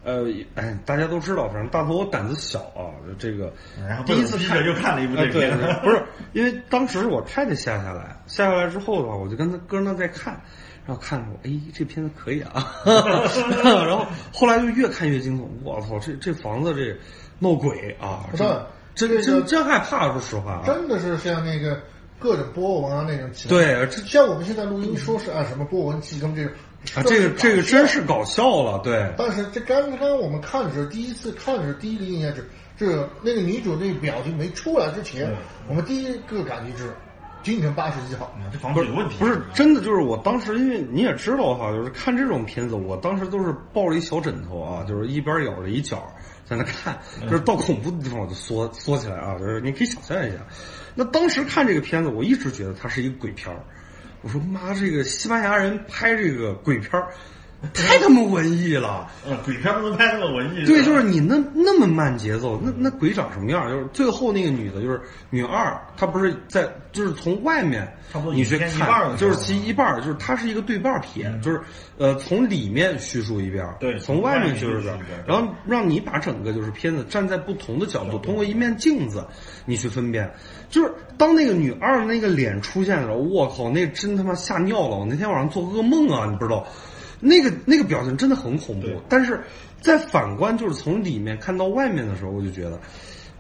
[0.07, 3.53] 呃，哎， 大家都知道，反正大头我胆子小啊，这个
[3.87, 6.01] 然后第一次看逼着又看了一部这个片子，不是，
[6.33, 10.41] 因为当时我太太下下来，下下来之后的话，我就跟他跟着他在看，
[10.87, 16.97] 然后看着我，哎，这片子可以啊， 然后后来就越看越惊悚，我操，这这房子这
[17.41, 21.83] 闹鬼啊，这这个真真害怕，说实话啊，真的是像那个
[22.21, 23.29] 各种波纹啊那种。
[23.49, 26.53] 对这像我们现在录音说是按什么波纹气功这种，
[26.95, 28.63] 啊，这个这个真是搞笑。
[28.63, 35.31] 了，对，但是这刚刚我们看的时候，第一次看的时候，第一个印象是，这个那个女主那个表情没出来之前，
[35.69, 36.91] 我们第一个感觉是
[37.43, 38.27] 京城八十一号。
[38.27, 46.07] 啊这房子有问题，不是真的，就是我当时，因为你也知道哈，就是看这种片子，我当时都是抱着一小枕头啊，就是一边咬着一角
[46.45, 50.39] 在那看，就是到恐怖的地方我就缩缩起来啊，就是你可以想象一下。
[50.95, 53.61] 那当时看这个片子，我一直觉得它是一个鬼片儿。
[54.23, 57.09] 我说妈，这个西班牙人拍这个鬼片儿，
[57.73, 59.09] 太他妈文艺了。
[59.27, 63.69] 嗯，鬼片不能拍那么文艺，对，就是你那那么慢节奏，那那鬼长什么样？
[63.69, 65.01] 就是最后那个女的，就是
[65.31, 71.61] 女二，她不是在，就是从外面差不多你去看，就是其一半儿，就是它是一个对半儿片，就是
[71.99, 79.27] 呃从里面叙述一遍儿，对从外面叙述一遍然后让你把整个就是片子站在不同的角度，通过一面镜子，
[79.65, 80.31] 你去分辨。
[80.69, 84.97] 就是当那个女二那个脸出现的时候，我靠，那真他妈吓尿了！
[84.97, 86.67] 我那天晚上做噩梦啊，你不知道。
[87.21, 89.41] 那个那个表情真的很恐怖，但是
[89.81, 92.81] 在反观就是从里面看到外面的时候，我就觉得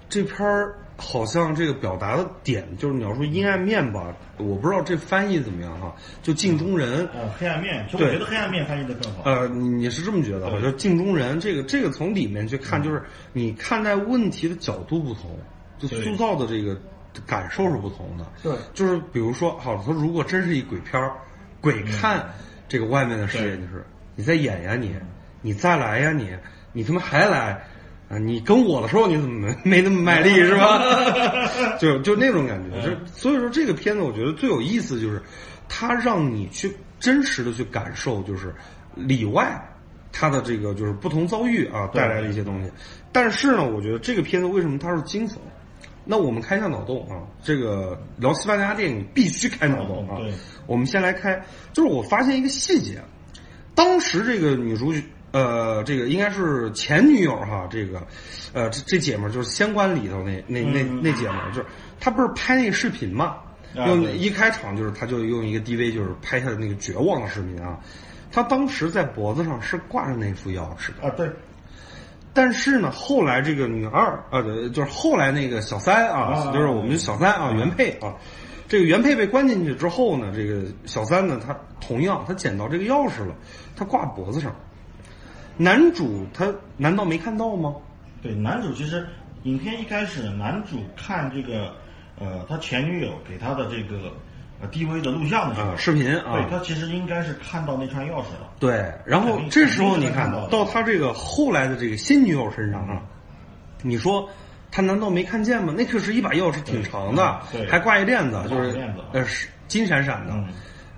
[0.08, 7.06] 这片儿好像这个表达的点就是你要说阴暗面吧，我不知道这翻译怎么样哈，就镜中人。
[7.12, 9.22] 呃，黑暗面，就我觉得黑暗面翻译的更好。
[9.24, 10.46] 呃，你你是这么觉得？
[10.46, 13.02] 我觉得镜中人这个这个从里面去看，就是
[13.34, 15.38] 你看待问题的角度不同，
[15.78, 16.80] 就塑造的这个
[17.26, 18.26] 感受是不同的。
[18.42, 21.12] 对就是比如说，好，他如果真是一鬼片儿，
[21.60, 22.26] 鬼看
[22.68, 24.94] 这个外面的世界，就是你在演呀你，
[25.42, 26.30] 你再来呀你，
[26.72, 27.62] 你他妈还来。
[28.08, 30.80] 啊，你跟我的时候你怎么没没那么卖力 是吧？
[31.80, 35.20] 就就那种感觉，就所以说这个片子我觉得最有意思就是，
[35.68, 38.54] 它让你去真实的去感受，就是
[38.94, 39.60] 里外
[40.12, 42.70] 它的这个就是不同遭遇啊带来的一些东西。
[43.10, 45.38] 但是呢，我觉得这个片子为什么它是惊悚？
[46.06, 50.16] 那我们开一下脑洞啊，这个聊西班牙电影必须开脑洞啊。
[50.18, 50.32] 对。
[50.66, 51.40] 我们先来开，
[51.72, 53.00] 就是我发现一个细节，
[53.74, 55.00] 当时这个女主角，
[55.30, 58.04] 呃，这个应该是前女友哈，这个，
[58.52, 61.66] 呃，这这姐们儿就是仙官里头那那那那姐们儿，就是
[62.00, 63.36] 她不是拍那个视频嘛，
[63.74, 67.78] 用一开场就是她就用一个 DV 就是拍下的那个绝望的视频啊，
[68.32, 71.06] 她当时在脖子上是挂着那副钥匙的。
[71.06, 71.30] 啊，对，
[72.36, 74.42] 但是呢，后来这个女二啊，
[74.74, 78.14] 就是后来那个小三啊，啊就是我们小三啊，原配啊，
[78.68, 83.34] 这个原配被关进去之后呢，这个小三呢，他同样他捡到这个钥匙了，
[83.74, 84.54] 他挂脖子上。
[85.56, 87.74] 男主他难道没看到吗？
[88.22, 89.06] 对，男主其实
[89.44, 91.74] 影片一开始，男主看这个
[92.18, 94.12] 呃他前女友给他的这个
[94.60, 98.50] 呃 DV 的录像的时候，啊，视频啊，对他其实应该是看到那串钥匙了。
[98.58, 103.02] 对，然后这时候你看到到他这个后来的这个新女友身上啊，
[103.82, 104.28] 你说
[104.70, 105.74] 他难道没看见吗？
[105.76, 110.48] 那可是一把钥匙挺长的，还挂一链子，就是链子呃是金闪闪的，嗯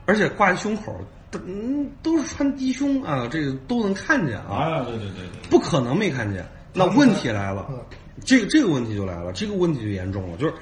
[0.07, 0.99] 而且挂在胸口，
[1.45, 6.47] 嗯都是穿低胸啊，这个都能看见啊，啊，对对对对，不可能没看见。
[6.73, 7.79] 那问题来了嗯，
[8.25, 10.55] 这个这个问题就来了，这个问题就严重了，就是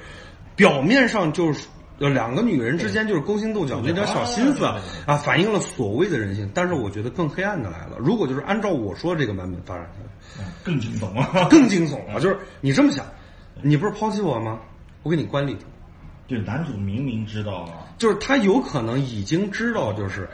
[0.55, 1.67] 表面上就是
[1.99, 6.49] 呃两个女人之间就是勾心斗角那点小心思啊反映了所谓的人性。
[6.53, 11.47] 但是我觉得更黑暗的来了，如果就是按照我说这个版本发展下来更惊悚啊！
[11.49, 12.19] 更惊悚啊。
[12.21, 13.05] 就是你这么想，
[13.61, 14.59] 你不是抛弃我吗？
[15.03, 15.61] 我给你关里头。
[16.27, 20.29] 对，男主明明知道啊，就是他有可能已经知道，就是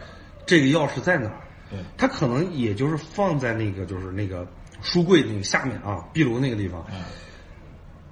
[0.45, 4.45] 这个钥匙在哪儿，对他可能也就是放在那个就是那个
[4.81, 6.97] 书柜那个下面啊，壁炉那个地方，嗯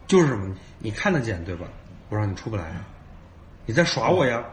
[0.08, 1.66] 就是什么，你看得见对吧？
[2.10, 2.86] 我让你出不来啊，
[3.66, 4.44] 你在耍我呀！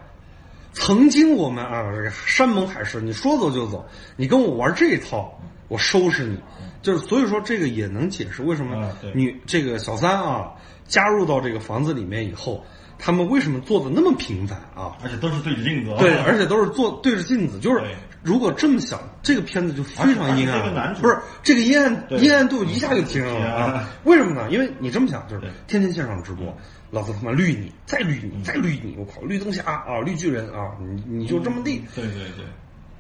[0.75, 3.85] 曾经我们啊，这个山盟海誓，你说走就走，
[4.17, 6.39] 你跟我玩这一套，我收拾你。
[6.81, 10.53] 就是所以说，这个也能解释为什么女这个小三啊
[10.87, 12.65] 加入到这个房子里面以后，
[12.99, 14.97] 他们为什么做的那么频繁啊？
[15.03, 15.97] 而且都是对着镜子啊。
[15.99, 23.91] 对， 而且都是做对着镜子，就是对如果这么想，这个片子就非常阴暗不是这个阴暗阴暗度一下就提升了啊啊！
[24.05, 24.51] 为什么呢？
[24.51, 26.53] 因为你这么想，就是天天线上直播，
[26.91, 31.85] 老子他妈绿你，再绿你，再绿你，我靠，绿灯侠啊，绿巨人啊，你你就这么地。
[31.95, 32.45] 对对对，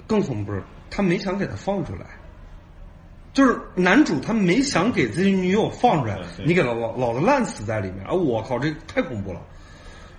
[0.06, 2.06] 更恐怖是，他没想给他放出来，
[3.32, 8.12] 就是男主他没想给自己女友放出来你给老老老子烂死在里面啊！
[8.12, 9.40] 我靠，这太恐怖了。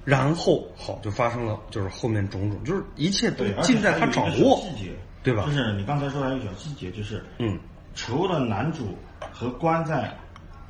[0.05, 4.91] 然后好就发生了，就是后面种种，就是一切都尽在他掌握，细节，
[5.23, 5.43] 对吧？
[5.45, 7.59] 就是你刚才说还有一个小细节，就是嗯，
[7.95, 8.97] 除了男主
[9.31, 10.13] 和关在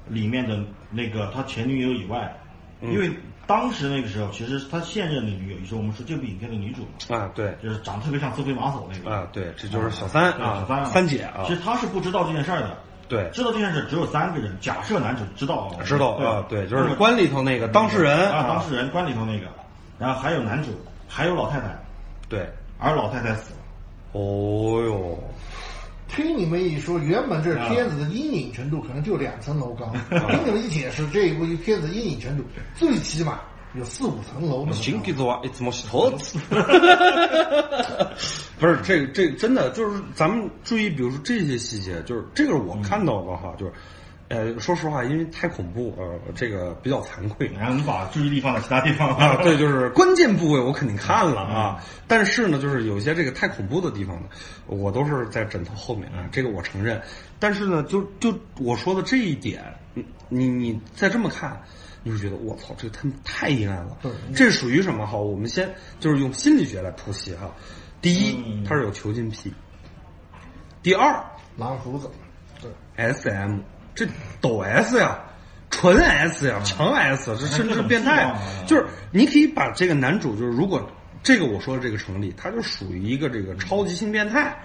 [0.08, 0.60] 里面的
[0.90, 2.36] 那个他前女友以外，
[2.82, 2.92] 嗯。
[2.92, 3.12] 因为
[3.46, 9.10] 当时那个时候，其实他现任的女友，也是我们说这部影片的女主嘛，啊，对，就是长得特别像苏菲玛索那个。
[9.10, 10.80] 啊，对，这就是小三对啊，小三。
[10.80, 11.44] 啊三姐啊。
[11.48, 12.78] 其，实他是不知道这件事儿的，
[13.10, 14.56] 对，知道这件事只有三个人。
[14.62, 19.48] 假设男主知道，知道啊，对，就是关里头那个当事人啊，当事人关里头那个，
[19.98, 20.70] 然后还有男主，
[21.08, 21.76] 还有老太太，
[22.30, 22.48] 对，
[22.78, 23.60] 而老太太死了。
[24.12, 25.20] 哦哟，
[26.08, 29.92] 听你们一说，原本这片子的阴影程度可能就两层楼高。
[30.30, 32.44] 听你们一解释，这一部片子阴影程度
[32.76, 33.40] 最起码
[33.74, 34.74] 有四五层楼那么高。
[34.74, 36.40] 新给做一次么洗头子，
[38.60, 43.72] 不是这个这个真的就是咱们注意，比如说这些细节，就是这个我看到的哈，就是。
[44.32, 49.38] 呃，说实话，因为太恐怖，呃，这个比较惭愧然后你把注意力放在其他地方啊。
[49.42, 54.28] 对，就是关键部位我肯定看了啊，但是呢，就是有些这个太恐怖的地方呢，
[54.68, 57.02] 我都是在枕头后面啊，这个我承认。
[57.40, 59.64] 但是呢，就就我说的这一点，
[59.96, 61.60] 你你你再这么看，
[62.04, 63.98] 你就觉得我操，这个他妈太阴暗了。
[64.36, 65.18] 这属于什么哈？
[65.18, 67.54] 我们先就是用心理学来剖析哈。
[68.02, 69.50] 第一，嗯它是有囚禁癖；
[70.82, 71.24] 第二
[71.58, 72.10] 狼胡子，
[72.62, 73.60] 对，，SM，
[73.96, 74.08] 这
[74.42, 75.26] 抖 S 呀。
[75.72, 78.36] 纯 S 呀，强 S，这甚至是变态。
[78.66, 80.90] 就是你可以把这个男主，就是如果
[81.22, 84.58] 这个我说的这个成立，他就属于一个这个超级性变态。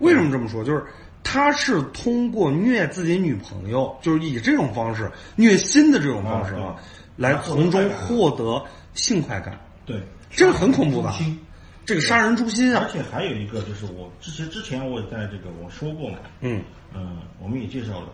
[0.00, 0.62] 为什么这么说？
[0.62, 0.84] 就是
[1.22, 6.76] 他是通过虐自己女朋友，就是以这种方式虐心的这种方式啊啊，
[7.16, 8.64] 来从中获得
[8.94, 11.38] 性快感，对，这个很恐怖的诛心。
[11.86, 12.92] 这个杀人诛心啊而！
[12.92, 16.62] 且还有一个就是我之前之前我也在这个我说过嘛，嗯，
[16.94, 18.08] 嗯，我们也介绍了，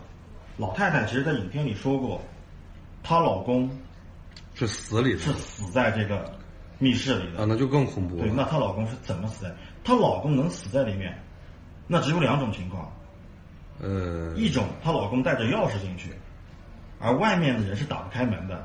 [0.57, 2.19] 老太太其实在影片里说过，
[3.03, 3.69] 她老公
[4.55, 6.33] 是死里是死在这个
[6.79, 8.33] 密室里的啊，那就更恐怖对，了。
[8.35, 9.55] 那她老公是怎么死的？
[9.83, 11.15] 她老公能死在里面，
[11.87, 12.91] 那只有两种情况，
[13.81, 16.11] 呃，一种她老公带着钥匙进去，
[16.99, 18.55] 而外面的人是打不开门的；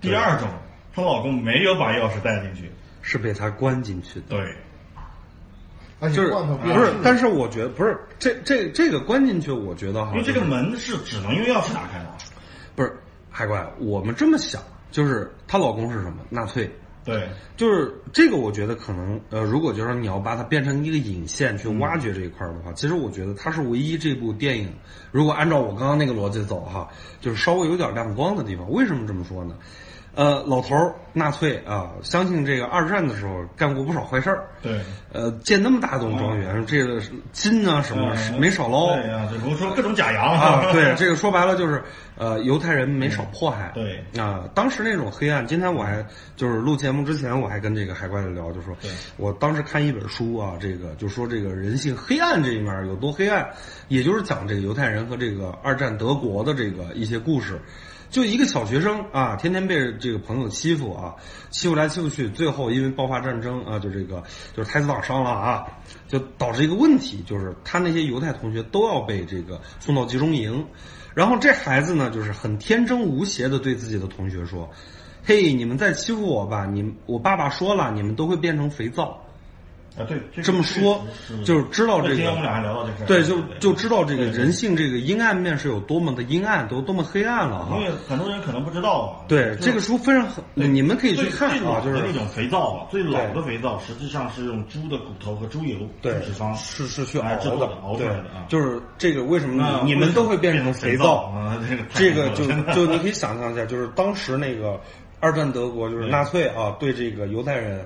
[0.00, 0.46] 第二种，
[0.94, 2.70] 她老公没有把钥匙带进去。
[3.02, 4.26] 是被她关进去的。
[4.28, 4.54] 对，
[6.00, 12.10] 而且就是不是但是我觉得不是这这这个关进去，我觉得哈，因为这个门是只能用钥匙打开的。
[12.76, 12.94] 不是
[13.30, 16.18] 海怪，我们这么想，就是她老公是什么？
[16.28, 16.70] 纳粹。
[17.10, 24.72] 对，就是这个，我觉得可能，呃，如果就是你要把它变成一个引线去挖掘这一块儿的话，其实我觉得它是唯一这部电影，
[25.10, 26.88] 如果按照我刚刚那个逻辑走哈，
[27.20, 28.70] 就是稍微有点亮光的地方。
[28.70, 29.56] 为什么这么说呢？
[30.14, 34.48] 呃，老头儿纳粹啊，相信这个二战的时候干过不少坏事儿。
[34.62, 34.80] 对，
[35.12, 37.00] 呃，建那么大栋庄园，这个
[37.32, 38.86] 金啊什么没少捞。
[38.94, 41.82] 对呀，比如说各种假洋啊，对，这个说白了就是，
[42.16, 43.70] 呃，犹太人没少迫害。
[43.74, 46.04] 对啊，当时那种黑暗，今天我还
[46.36, 48.76] 就是录节目之前，我还跟这个海怪聊，就说，
[49.16, 53.48] 我当时看一本书啊，这个就说这个人性黑暗这一面有多黑暗，
[53.88, 57.60] 也就是讲这个犹太人和这个二战德国的这个一些故事。
[58.10, 61.14] 就一个小学生啊，天天被这个朋友欺负啊，
[61.50, 64.22] 欺负来欺负去，最后因为爆发战争啊，就这个
[64.54, 65.64] 就是太子党伤了啊，
[66.08, 70.66] 就导致一个问题，就是他那些犹太同学都要被这个送到集中营，
[71.14, 74.68] 然后这孩子呢，就是很天真无邪的对自己的同学说
[75.24, 79.24] ：“嘿，你们再欺负我吧，你我爸爸说了，你们都会变成肥皂。”
[79.98, 81.04] 啊，对，这么说
[81.44, 82.14] 就是知道这个。
[82.14, 87.76] 今天我们俩还聊到这事对，就就知道这个人性这个阴暗面是有多么的阴暗，都多么黑暗了哈。
[87.76, 89.26] 因为很多人可能不知道啊。
[89.26, 98.46] 对，这个书非常很，你们可以去看啊，就是那种肥皂啊，最老的肥皂实际上是用猪的骨头和猪油对脂肪是是去熬的，熬出来的啊。
[98.48, 101.60] 就是这个为什么你们都会变成肥皂啊？
[101.94, 104.80] 这个就就你可以想象一下，就是当时那个
[105.18, 107.84] 二战德国就是纳粹啊，对这个犹太人。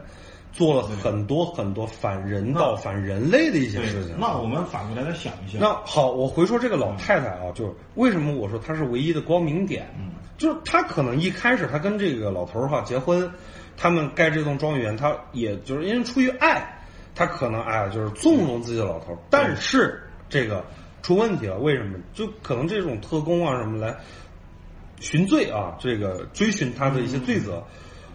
[0.55, 4.15] 做了很多很多反人道、反人类的一些事情。
[4.21, 5.59] 那我们反过来再想一下。
[5.61, 9.93] 那好，我回说这个老太太啊，就是为什么我说她是唯一的光明点？
[9.99, 13.29] 嗯，就是她可能一开始她跟这个老头儿哈结婚，
[13.77, 16.81] 他们盖这栋庄园，她也就是因为出于爱，
[17.17, 19.19] 她可能哎就是纵容自己的老头儿。
[19.29, 20.65] 但是这个
[21.03, 21.99] 出问题了，为什么？
[22.13, 23.93] 就可能这种特工啊什么来
[25.01, 27.61] 寻罪啊，这个追寻他的一些罪责，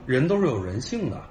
[0.05, 1.21] 人都是有人性的。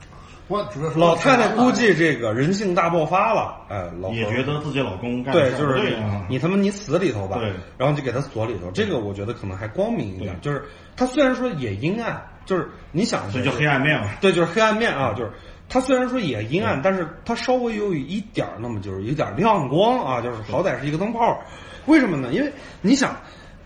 [0.97, 5.97] 老太太估计这个人性大爆发了，哎，老也觉得自己老公干对，就是
[6.29, 8.71] 你他妈你死里头吧，对，然后就给他锁里头。
[8.71, 10.65] 这个我觉得可能还光明一点，就是
[10.97, 15.31] 他虽然说也阴暗，就是你想，这就黑暗面嘛，对，就是黑暗面啊，就是
[15.69, 21.43] 他虽然说也阴暗，但是他稍微有一点儿，那么就是有点亮光啊，就是好歹是一个灯泡。
[21.85, 22.33] 为什么呢？
[22.33, 23.17] 因为你想，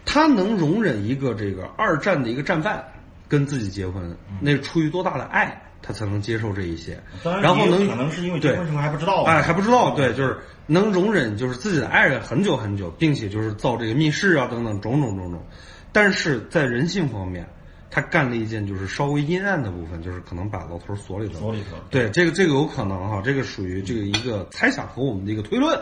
[0.05, 2.85] 他能容忍一个这个二战的一个战犯
[3.29, 5.63] 跟自己结婚，那是出于多大的爱？
[5.83, 15.45] 他才能接受这一些，然后能可能是因为结婚时候还不知道，哎，还不知道，对，就是能容忍，就是自己的爱人很久很久，并且就是造这个密室啊等等种种种种，
[15.91, 17.47] 但是在人性方面，
[17.91, 25.79] 他干了一件就是稍微阴暗的部分，就是可能把老头锁里头，锁里头，对，这个这个有可能哈，这个属于这个一个猜想和我们的一个推论。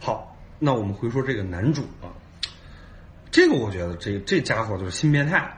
[0.00, 2.10] 好，那我们回说这个男主啊，
[3.30, 5.55] 这个我觉得这这家伙就是新变态。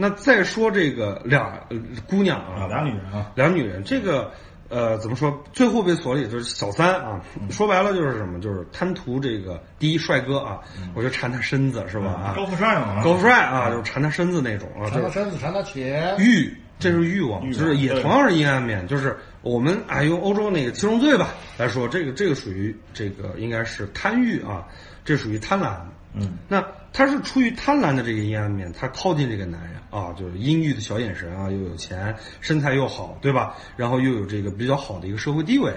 [0.00, 1.60] 那再说这个俩
[2.06, 4.30] 姑娘啊，俩女人啊，俩女人，这个
[4.68, 5.42] 呃怎么说？
[5.52, 7.20] 最后被锁里就是小三啊，
[7.50, 8.40] 说白了就是什么？
[8.40, 10.60] 就是贪图这个第一帅哥啊，
[10.94, 12.12] 我就馋他身子是吧？
[12.12, 24.64] 啊，高富帅嘛，高富帅啊，就是馋他身子那种啊，馋他身子，馋他钱，欲，这是欲望，就是也同样是阴暗面，就是我们啊用欧洲那个七宗罪吧来说，这个这个属于这个应该是贪欲啊，
[25.04, 25.76] 这属于贪婪。
[26.14, 33.54] 嗯，那他是出于贪婪的这个阴暗面，他靠近这个男人啊，就是阴郁的小眼神啊，又有钱，身材又好，对吧？
[33.76, 35.72] 然后又有这个比较好的一个社会地位，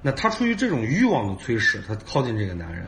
[0.00, 2.86] 那他出于这种欲望的催使，他靠近这个男人，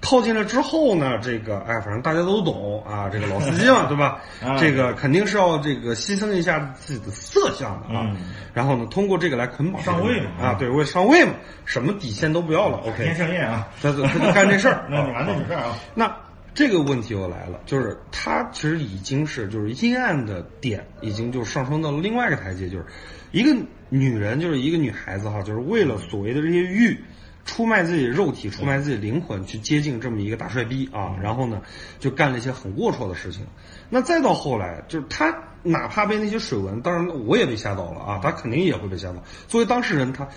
[0.00, 4.20] 靠近了之后呢，这个哎，反正大家都懂啊，这个老司机嘛， 对吧？
[4.58, 8.14] 这个肯定是要这个牺牲一下自己的色相的啊，
[8.52, 11.32] 然后呢，通过这个来捆绑上位嘛，啊，对，为了上位嘛，
[11.64, 16.14] 什么底线都不要了，OK，天盛宴啊，他他就干这事儿， 那你完这事儿啊，那。
[16.54, 22.84] 这个问题又来了，就是他其实已经是就是阴暗的点，已经就上升到了另外一个台阶，就是
[23.30, 23.56] 一个
[23.88, 26.98] 女人，就是一个女孩子哈，就是为了所谓的这些欲，
[27.46, 31.62] 出卖自己的肉体，出卖自己灵魂，去接近这么一个大帅逼啊，然后呢，
[31.98, 33.46] 就干了一些很龌龊的事情。
[33.88, 39.22] 那再到后来，就是他哪怕被那些水纹，当然我也被吓到了啊，他肯定也会被吓到。
[39.48, 40.28] 作为当事人，他。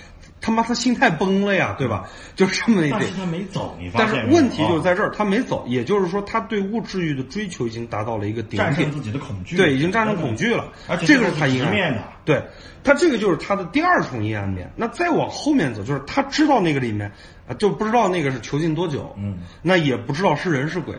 [0.41, 2.07] 他妈，他心态崩了呀，对吧？
[2.35, 2.99] 就这么一点。
[2.99, 8.65] 但是他没走，你发现但是问题就是在这儿，他没走，也就是说，他对物质欲的追求已经达到了一个顶点。
[8.65, 9.57] 战胜自己的恐惧。
[9.57, 10.71] 对，已经战胜恐惧了。
[10.87, 12.03] 而且这个是他阴暗面的。
[12.25, 12.43] 对，
[12.83, 14.71] 他这个就是他的第二重阴暗面。
[14.75, 17.11] 那再往后面走，就是他知道那个里面
[17.47, 19.15] 啊，就不知道那个是囚禁多久。
[19.17, 19.39] 嗯。
[19.63, 20.95] 那也不知道是人是鬼，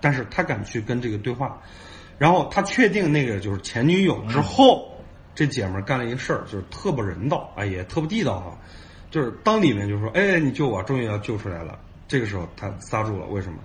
[0.00, 1.60] 但是他敢去跟这个对话，
[2.16, 4.95] 然后他确定那个就是前女友之后，
[5.36, 8.58] 这姐们干了一个事儿，就是特不人道，哎，也特不地道哈。
[9.08, 11.78] 就是当里面就说，哎，你救我，终于要救出来了。
[12.08, 13.58] 这个时候他刹住了，为什么？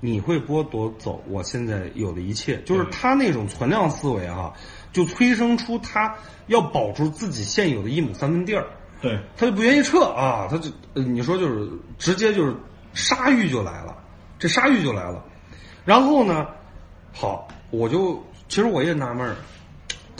[0.00, 4.52] 你会剥夺走我现在有的一切，就是他那种存量思维啊，
[4.92, 6.14] 就催生出他
[6.48, 8.66] 要保住自己现有的一亩三分地儿，
[9.00, 12.54] 对，他就不愿意撤啊，他就呃你说就是直接就是
[12.92, 13.96] 杀欲就来了，
[14.38, 15.24] 这杀欲就来了，
[15.86, 16.48] 然后呢，
[17.12, 19.36] 好，我就其实我也纳闷儿，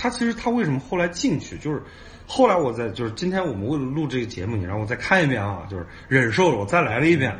[0.04, 1.82] 他其实他为什么后来进去，就是
[2.26, 7.34] 后来我在就是今天我们为了录这个节目，你让我再看一遍啊，就是忍受了，我再来了一遍，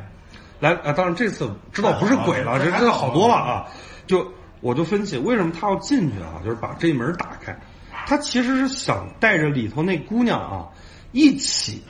[0.61, 3.69] 来啊，当然这次知道不是鬼了，这这好多了啊，
[4.07, 4.27] 就
[4.62, 7.55] 我就分析为什么他要进去啊，就是把这门打开，
[8.07, 10.67] 他其实是想带着里头那姑娘啊
[11.12, 11.85] 一起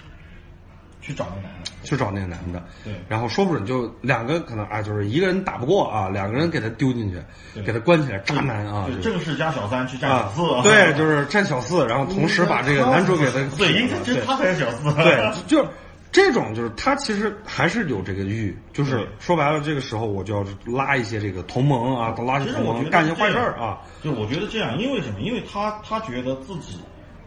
[1.00, 15.64] 去找那个男的，去找那个男的，对然后说不准就两个可能啊，就是一个人打不过啊，两个人给他丢进去，给他关起来，渣男啊，就就正式加小三去占啊小四，，对，就是占小四，然后同时把这个男主给他 对，应该其实他才是小四，对，就
[16.10, 25.20] 这种就是他其实还是有这个欲，就是说白了，这个时候我就要拉一些这个同盟啊，拉些同盟，干一些坏事儿啊，就我觉得这样，因为什么？
[25.20, 26.78] 因为他他觉得自己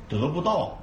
[0.07, 0.77] 得不到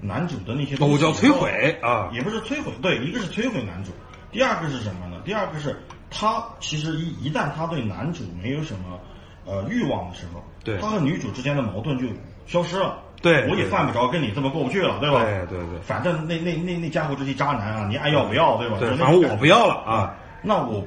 [0.00, 3.90] 男主的那些东西，那我就要摧毁啊，也不是摧毁，对，一个是摧毁男主，
[4.30, 5.16] 第二个是什么呢？
[5.24, 5.76] 第二个是
[6.10, 9.00] 他其实一一旦他对男主没有什么
[9.44, 12.06] 呃欲望的时候，对他和女主之间的矛盾就
[12.46, 13.02] 消失了。
[13.22, 15.24] 对我也犯不着跟你这么过不去了，对吧？
[15.24, 18.76] 对对对反正那那那那家伙这些渣男啊，你爱要不要，对吧？
[18.78, 20.84] 对反正我不要了啊，那我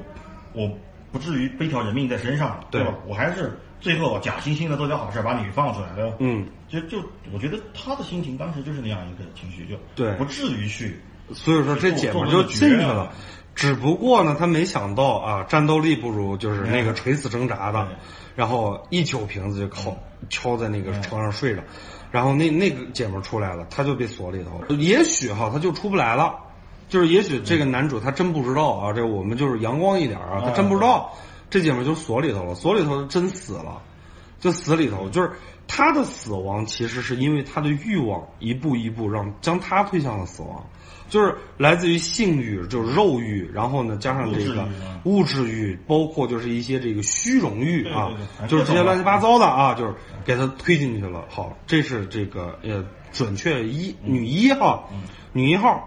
[0.53, 0.69] 我
[1.11, 2.93] 不至于背条人命在身上，对吧？
[3.07, 6.15] 我还是最后假惺惺的做点好事，把你给放出来，对吧？
[6.19, 6.97] 嗯，就就
[7.33, 10.13] 我觉得他的心情当时就是那样一个情绪，就对。
[10.15, 10.99] 不至于去
[11.33, 13.11] 所以说这姐们儿就进去了。
[13.55, 17.89] 只不过呢，他没想到啊，战斗力不如就是那个垂死挣扎的，
[18.35, 19.97] 然后一酒瓶子就敲
[20.29, 21.61] 敲在那个床上睡着，
[22.09, 24.59] 然后那那个姐们儿出来了，他就被锁里头。
[24.59, 24.75] 了。
[24.75, 26.35] 也许哈，他就出不来了，
[26.87, 31.13] 就是也许这个男主他真不知道啊，这我们就是阳光一点啊，他真不知道
[31.49, 33.81] 这姐们儿就锁里头了，锁里头真死了。
[34.39, 35.31] 就死里头，就是
[35.67, 40.65] 她的死亡其实是因为她的欲望一步一步让将她推向了死亡，
[41.09, 44.65] 就是来自于性欲，就是肉欲，然后呢加上这个
[45.03, 48.11] 物质欲，包括就是一些这个虚荣欲啊
[48.47, 49.93] 就是这些乱七八糟的啊，就是
[50.23, 51.25] 给她推进去了。
[51.27, 54.89] 好，这是这个呃准确一女一号，
[55.33, 55.85] 女一号。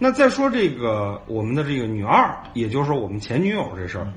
[0.00, 4.12] 那再说这个我们的这个女二，也就是说我们前女友这事儿。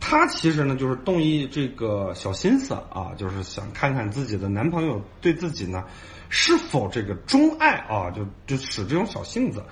[0.00, 5.84] 她其实呢，就是动一这个小心思啊，就是想看看自己的男朋友对自己呢
[6.30, 9.62] 是否这个钟爱啊，就就使这种小性子。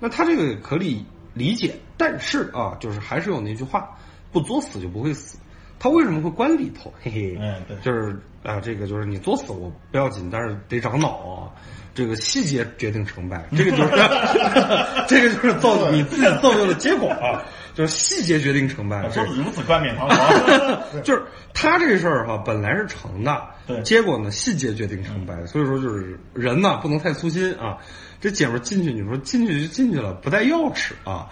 [0.00, 1.04] 那她这个也可以
[1.34, 3.96] 理解，但是啊，就是还是有那句话，
[4.32, 5.38] 不作死就不会死。
[5.76, 6.90] 他为什么会关里头？
[7.02, 11.52] 嘿嘿，嗯对就是啊、这个就是你作死我不要紧，但是得长脑啊。
[11.94, 13.90] 这个细节决定成败，这个就是
[15.06, 17.44] 这个就是造你自己造就的结果啊，
[17.74, 19.06] 就是细节决定成败。
[19.08, 21.22] 就是如此冠冕堂皇， 就是
[21.52, 27.78] 他这事儿哈，本来是成的，对结果呢细节决定成败，所以说就是人呢不能太粗心啊。
[28.20, 31.28] 这姐们儿进去，你说进去就进去了，不带钥匙啊，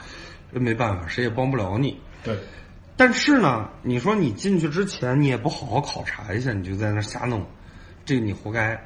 [0.53, 1.99] 这没办法，谁也帮不了你。
[2.23, 2.37] 对，
[2.97, 7.47] 但是呢，你说你进去之前你也不好好考察一下，你就在那瞎弄，
[8.05, 8.79] 这个你活该。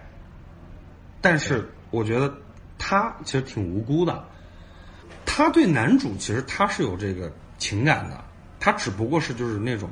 [1.21, 2.33] 但是我觉得
[2.79, 4.25] 他其实挺无辜的，
[5.25, 8.23] 他对男主其实他是有这个情感的，
[8.59, 9.89] 他只不过是就是那种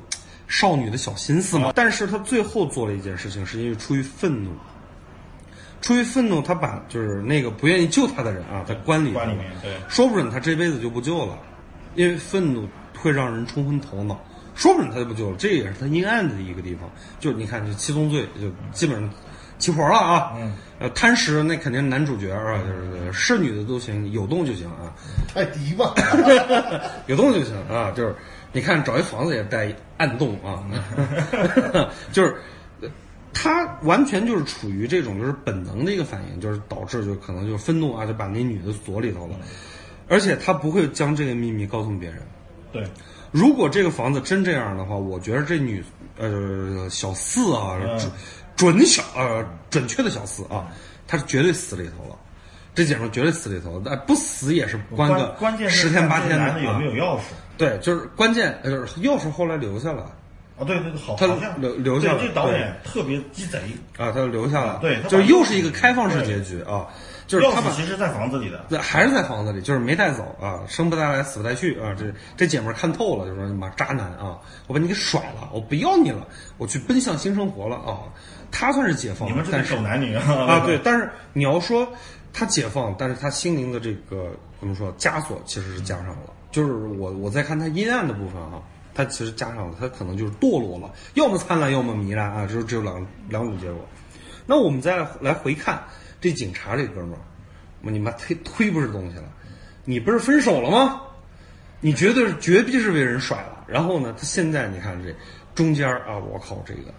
[0.49, 1.73] 少女的小心思嘛。
[1.75, 4.51] 但是他最后做了一件事情，是因为出于愤怒，
[5.81, 11.39] 出于愤怒，他把就是那个不愿意救他的人啊，在关里关里面对说不准他这辈子就不救了，
[11.95, 14.23] 因为愤怒会让人冲昏头脑，
[14.55, 16.91] 说不准他就不救了，这也是他阴暗的一个地方。
[17.21, 19.11] 就是你看，这七宗罪就基本上
[19.65, 20.33] 齐活了啊。
[20.37, 20.53] 嗯。
[20.79, 22.73] 呃，贪食那肯定是男主角啊，就
[23.07, 24.93] 是是女的都行，有动就行啊，
[25.33, 25.95] 泰迪吧，
[27.07, 27.93] 有动就行啊。
[27.93, 28.15] 就是
[28.53, 30.62] 你看找一房子也带暗洞啊
[32.12, 32.31] 就是。
[32.83, 32.89] 呃
[33.37, 39.35] 他完全就是处于这种就是本能的一个反应，就是导致就可能就愤怒啊，就把那女的锁里头了，
[40.09, 42.23] 而且他不会将这个秘密告诉别人。
[42.73, 42.87] 对，
[43.33, 45.85] 如果这个房子真这样的话，我觉得这女
[46.17, 47.99] 呃小四啊，嗯
[48.57, 50.69] 准准小呃准确的小四啊，
[51.07, 52.17] 他是绝对死里头了。
[52.75, 57.17] 这姐们儿绝对死里头了，但不死也是关个关键十天八天的有没有啊。
[57.17, 57.23] 钥匙？
[57.57, 60.11] 对，就是关键就是钥匙后来留下了
[60.59, 61.27] 啊，对对对，好，他
[61.57, 63.61] 留留下了对，这导演特别鸡贼，
[63.97, 66.87] 啊，他留下了，对就是又是一个开放式结局啊，
[67.29, 71.95] 就是他把其实在房子里的，在还是在房子里，就是没带走啊，生不带来，死不带去啊。
[71.97, 74.37] 这这姐们儿看透了，就说妈渣男啊，
[74.67, 76.27] 我把你给甩了，我不要你了，
[76.59, 78.03] 我去奔向新生活了啊。
[78.57, 81.93] 他算是解放了，你们是对狗男女啊， 对，但是你要说
[82.33, 84.31] 他解放，但是他心灵的这个
[84.61, 86.33] 怎么说枷锁其实是加上了。
[86.53, 88.63] 就是我我在看他阴暗的部分啊，
[88.95, 93.85] 他其实加上了，他可能就是堕落了，要么灿烂，要么糜烂啊，就是只有两两种结果。
[94.47, 95.83] 那我们再来来回看
[96.21, 97.19] 这警察这哥们儿，
[97.83, 99.25] 我你妈忒忒不是东西了，
[99.85, 101.01] 你不是分手了吗？
[101.81, 103.65] 你绝对是绝逼是被人甩了。
[103.67, 105.13] 然后呢，他现在你看这
[105.57, 106.95] 中间儿啊，我靠这个。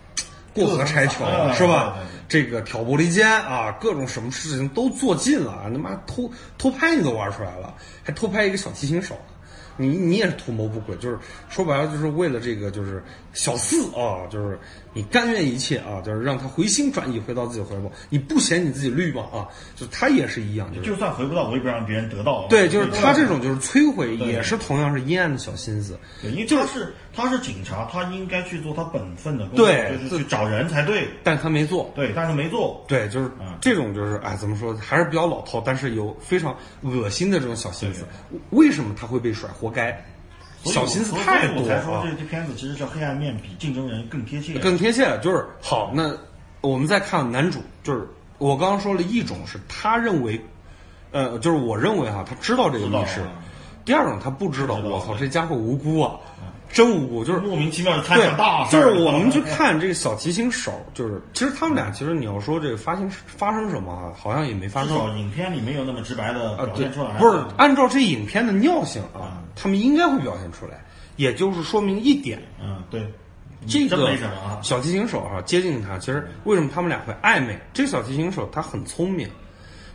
[0.56, 1.98] 过河拆桥嗯是吧？
[2.28, 7.72] 这个挑拨离间啊，各种什么事情都做尽了，他妈偷偷拍你都玩出来了，
[8.04, 9.16] 还偷拍一个小提琴手，
[9.78, 13.04] 你你也是图谋不轨，就是说白了就是为了这个就是
[13.34, 14.58] 小四啊，就是
[14.96, 19.26] 你甘愿一切啊，就是让他回心转意回到自己怀抱，你不嫌你自己绿吗？
[19.34, 22.48] 啊，就他也是一样，就是就算回不到，我也不让别人得到。
[22.50, 26.00] 对，就是他这种就是摧毁，也是同样是阴暗的小心思。
[26.22, 31.10] 对，因为他是他是警察，他应该去做他本分的工作，对就是去找人才对。
[31.24, 32.82] 但他没做，对，但是没做。
[32.88, 38.06] 对，就是嗯这种，就是哎，怎么说，还是比较老套，但是有非常恶心的这种小心思。
[38.52, 39.50] 为什么他会被甩？
[39.50, 40.06] 活该，
[40.66, 42.16] 小心思太多我才说啊这。
[42.16, 44.58] 这片子其实是黑暗面比竞争人更贴切。
[44.60, 45.92] 更贴切，就是好。
[45.94, 46.12] 那
[46.62, 48.08] 我们再看男主，就是
[48.38, 50.44] 我刚刚说了一种是他认为，
[51.12, 53.28] 呃，就是我认为哈、他知道这个密室啊；
[53.86, 56.16] 第二种他不知道，知道我操，这家伙无辜啊，
[56.72, 65.18] 真无辜，就是莫名其妙的摊对上大，事就是我们去看这个小提琴手，就是其实他们俩其实你要说这个发生发生什么啊，好像也没发生。
[65.18, 70.84] 影片里没有那么直白的表现出来。，不是按照这影片的尿性啊，他们应该会表现出来，
[71.16, 73.06] 也就是说明一点，嗯，对，
[73.68, 74.60] 这个真没什么啊。
[74.62, 77.58] 小提琴手哈、接近他，其实为什么他们俩会暧昧？
[77.74, 79.30] 这个小提琴手他很聪明，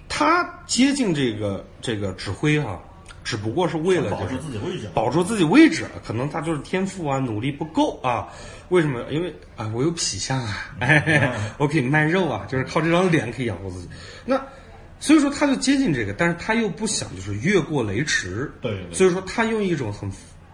[0.09, 2.81] 他接近这个这个指挥哈、
[3.23, 4.89] 只不过是为了保住就是自己位置。
[4.95, 8.29] 保住自己位置，可能他就是天赋啊，努力不够啊。
[8.71, 9.03] 为什么？
[9.11, 13.89] 因为啊，我有皮相啊，哎， 我可以卖肉啊，就是靠这张脸可以养活自己。
[14.25, 14.41] 那
[14.99, 20.11] 所以说他就接近这个，但是他又不想就是越过雷池，对对对所以说他用一种很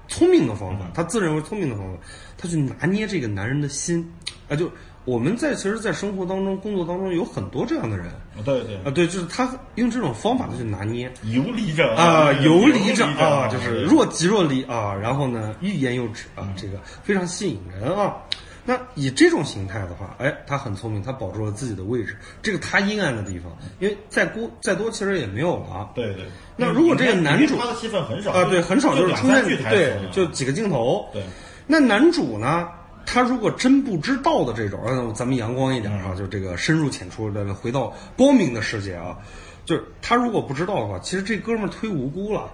[0.08, 1.98] 聪明的方法，他自认为聪明的方法，
[2.38, 4.08] 他去拿捏这个男人的心，
[4.48, 4.70] 啊，就
[5.06, 8.06] 我们在其实，在生活当中、工作当中有很多这样的人，
[8.44, 18.16] 对对啊，，对，就是他用这种方法他去拿捏，游离着啊，游离着着啊，就是若即若离啊，然后呢，欲言又止啊，这个非常吸引人啊。
[18.64, 25.88] 那以这种形态的话，哎，他很聪明，他保住了自己的位置，这个他阴暗的地方，因为再多再多其实也没有了啊。
[25.94, 26.24] 对对。
[26.56, 31.08] 那如果这个男主他的戏份很少啊，对，很少就是出现对，就几个镜头。
[31.12, 31.22] 对。
[31.64, 32.68] 那男主呢？
[33.06, 39.16] 他如果真不知道的这种，嗯，咱们阳光一点哈、就这个深入浅出的回到光明的世界啊，
[39.64, 42.50] 就是他如果不知道的话，其实这哥们儿忒无辜了。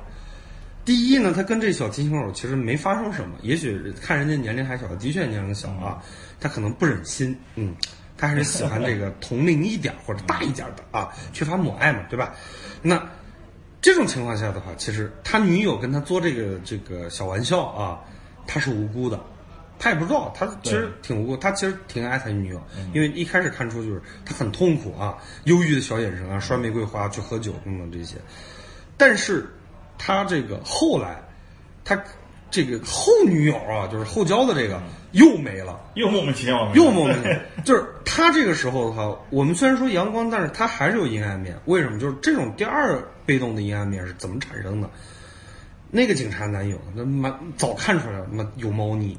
[0.84, 6.02] 第一呢，他跟这小提琴手其实没发生什么，也许看人家年龄还小，的确年龄小啊，
[6.38, 7.74] 他可能不忍心，嗯，
[8.18, 12.34] 他还是喜欢这个同龄一点或者大一点的啊，缺乏母爱嘛，对吧？
[12.82, 13.00] 那
[13.80, 18.00] 这种情况下的话，其实他女友跟他做这个这个小玩笑啊，
[18.46, 19.20] 他是无辜的，
[19.82, 22.62] 他也不知道，他其实挺无辜，他其实挺爱他女友，
[22.94, 28.14] 因为一开始看出就是他很痛苦啊，忧郁的小眼神啊，摔玫瑰花去喝酒等等这些，
[28.96, 29.44] 但是
[29.98, 31.20] 他这个后来，
[31.84, 32.00] 他
[32.48, 34.80] 这个后女友啊，就是后交的这个
[35.10, 35.80] 又没了。
[35.94, 41.58] 又莫名其妙的，又莫名其妙， 就是他这个时候的话，我们虽然说阳光，但是他还是有阴暗面。
[41.64, 41.98] 为什么？
[41.98, 44.88] 就是这种第二被动的阴暗面是怎么产生的？
[45.90, 49.18] 那个警察男友，那妈早看出来了，妈有猫腻。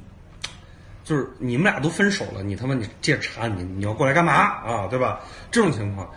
[1.04, 4.88] 就是你们俩都分手了，你他妈你借查你你要过来干嘛啊？
[4.88, 5.20] 对吧？
[5.52, 6.10] 这种情况，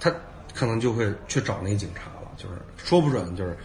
[0.00, 0.12] 他
[0.54, 3.56] 可能就会去找那警察了，就是说不准就是。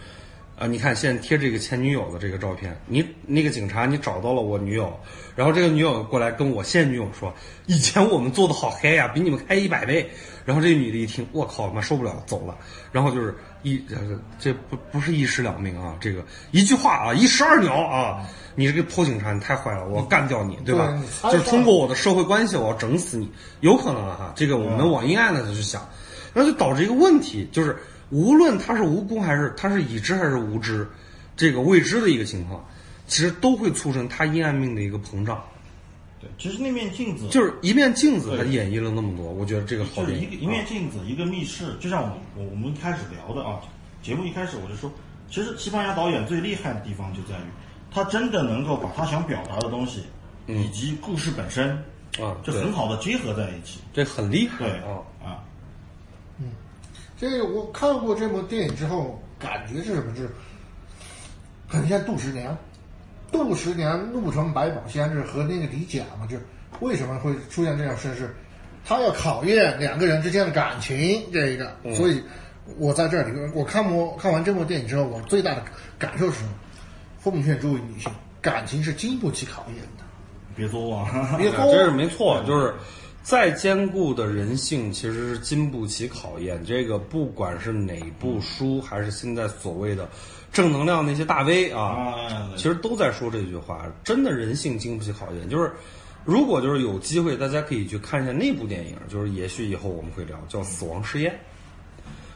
[0.60, 4.92] 啊，你看现在贴这个前女友的这个照片，你那个警察你找到了我女友，
[5.36, 7.32] 然后这个女友过来跟我现女友说，
[7.66, 10.10] 以前我们做的好嗨呀、比你们开一百倍。
[10.44, 12.58] 然后这女的一听，我靠，妈受不了，走了。
[12.90, 13.96] 然后就是一呃
[14.38, 23.30] 这不不是一尸两命啊，这个一句话啊，一石二鸟啊，你这个破警察你太坏了，我要干掉你，对吧就是通过我的社会关系，我要整死你，
[23.60, 24.32] 有可能啊哈。
[24.36, 25.88] 这个我们往阴暗的去想，
[26.32, 27.76] 那就导致一个问题，就是
[28.10, 30.88] 无论他是无辜还是他是已知还是无知，
[31.36, 32.64] 这个未知的一个情况，
[33.06, 35.42] 其实都会促成他阴暗命的一个膨胀。
[36.20, 40.24] 对，其实那面镜子就是一面镜子，对它演绎了那么多，我觉得这个好电影。
[40.24, 43.60] 就是一个一面镜子，一个密室，就像我我我们开始聊的啊，
[44.02, 44.90] 节目一开始我就说，
[45.30, 47.42] 其实西班牙导演最厉害的地方就在于，
[47.90, 50.02] 他真的能够把他想表达的东西，
[50.46, 51.70] 以及故事本身，
[52.20, 53.78] 啊，就很好的结合在一起。
[53.92, 54.98] 这很厉害对啊。
[55.22, 55.44] 啊，
[57.16, 60.16] 这个我看过这部电影之后，感觉是什么？
[60.16, 60.28] 是
[61.68, 62.56] 很像杜十娘。
[63.30, 66.36] 杜十娘怒沉百宝箱，就是和那个李甲嘛，就
[66.80, 68.14] 为什么会出现这样事？
[68.14, 68.34] 是
[68.84, 71.76] 他要考验两个人之间的感情，这一个。
[71.94, 72.22] 所以，
[72.78, 75.62] 我在这里，我看过看完这部电影之后，我最大的
[75.98, 76.50] 感受是什么？
[77.18, 78.10] 奉劝诸位女性，
[78.40, 80.04] 感情是经不起考验的。
[80.54, 81.36] 别作啊！
[81.36, 82.74] 别 这是没错，就是
[83.22, 86.64] 再坚固的人性其实是经不起考验。
[86.64, 90.08] 这个不管是哪部书，还是现在所谓的
[90.52, 93.84] 正能量那些大 V 啊，啊，其实都在说这句话。
[94.02, 95.72] 真的人性经不起考验，就是
[96.24, 101.32] 如果就是有机会，大家可以去看一下那部电影，就是也许以后我们会聊，叫《死亡实验》。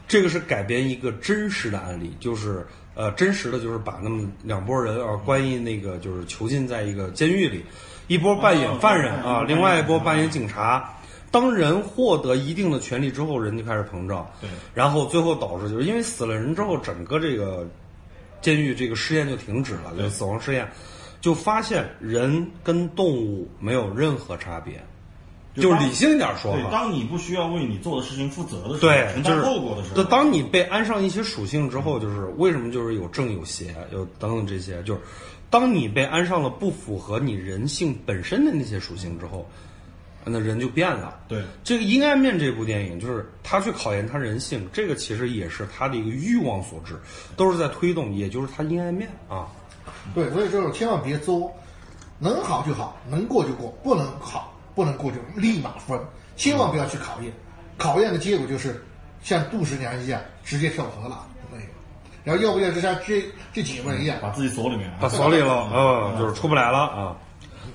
[0.07, 7.63] 这个是改编一个真实的案例，就是呃真实的就是把那么两拨人啊关于那个就是囚禁在一个监狱里，
[8.07, 10.93] 一波扮演犯人啊，哦另外一波扮演警察。
[11.31, 17.67] 当人获得一定的权利之后，人就开始膨胀，对然后最后导致就是因为死了人之后，整个这个
[18.43, 20.69] 监狱这个试验就停止了，就死亡试验，
[21.19, 24.83] 就发现人跟动物没有任何差别，
[25.55, 34.99] 就理性一点说对，当你不需要为你做的事情负责的时候，对，承担就是后果的时候，就当你被安上一些属性之后，就是为什么就是有正有邪，有等等这些，就是
[35.49, 39.47] 当你被安上了不符合你人性本身的那些属性之后，
[40.25, 41.19] 那人就变了。
[41.27, 46.99] 对这个《阴暗面》这部电影，就是他去考验他人性，这个其实也是他的一个欲望所致，
[47.35, 49.47] 都是在推动，也就是他阴暗面啊。
[50.13, 51.53] 对，所以就是千万别作，
[52.19, 55.99] 能好就好，能过就过，不能好不能过就立马分，
[56.35, 57.31] 千万不要去考验，
[57.77, 58.83] 考验的结果就是
[59.21, 61.63] 像杜十娘一样直接跳河了那个，
[62.23, 67.17] 然后要不要就像这这几位一样，把自己锁里面啊，把锁里了，啊，就是出不来了啊。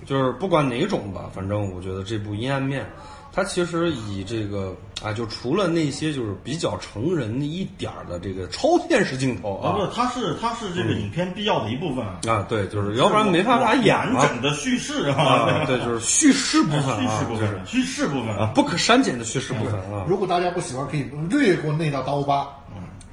[0.08, 2.82] 就是不管哪种吧，反正我觉得这部《阴暗面》，
[3.30, 20.06] 它其实以这个啊，就除了那些就是比较成人一点儿的这个超现实镜头啊，不啊是，它是它是这个影片必要的一部分啊，啊，对，就是要不然没办法演整的叙事啊，对，就是叙事部分叙啊事，部分，叙事部分啊，不可删减的叙事部分啊。
[20.08, 22.48] 如果大家不喜欢，可以略过那道刀疤。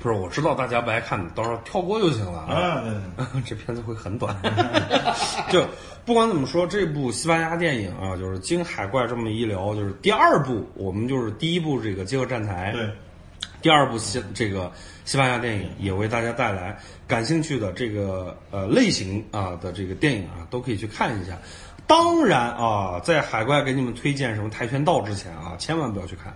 [0.06, 2.84] 不是，我知道大家不爱看，到时候跳过就行了啊。
[3.44, 4.38] 这片子会很短。
[5.50, 5.66] 就
[6.06, 12.88] 不管怎么说，这部西班牙电影啊，就是经海怪这么一聊，就是第二部，我们就是第一部这个《饥饿站台》，对，
[13.64, 14.72] 第二部西这个
[15.06, 16.78] 西班牙电影也为大家带来
[17.08, 21.36] 感兴趣的这个呃类型啊的这个电影啊，都可以去看一下。
[21.88, 26.32] 当然啊，在海怪给你们推荐什么《跆拳道》之前啊，千万不要去看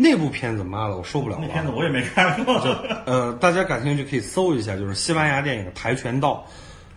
[0.00, 1.42] 那部片子，妈的，我受不了了。
[1.46, 2.54] 那片子我也没看过，
[3.04, 6.46] 呃，大家感兴趣可以搜一下，就是西班牙电影《跆拳道》，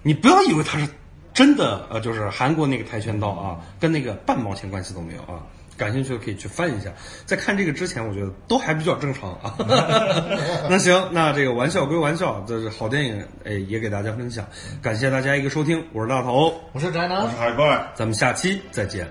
[0.04, 0.88] 你不要以为它是
[1.34, 5.41] 真的，呃，就是韩国那个跆拳道啊，跟那个半毛钱关系都没有啊。
[5.78, 6.91] 感兴趣的可以去翻一下，
[7.26, 9.56] 在看这个之前，我觉得都还比较正常啊。
[10.70, 14.45] 那行，那这个玩笑归玩笑，这是好电影，哎，也给大家分享，
[14.80, 17.36] 感谢大家一个收听，我是大头，我是宅男我是。
[17.36, 17.91] 海怪。
[17.95, 19.08] 咱们下期再见。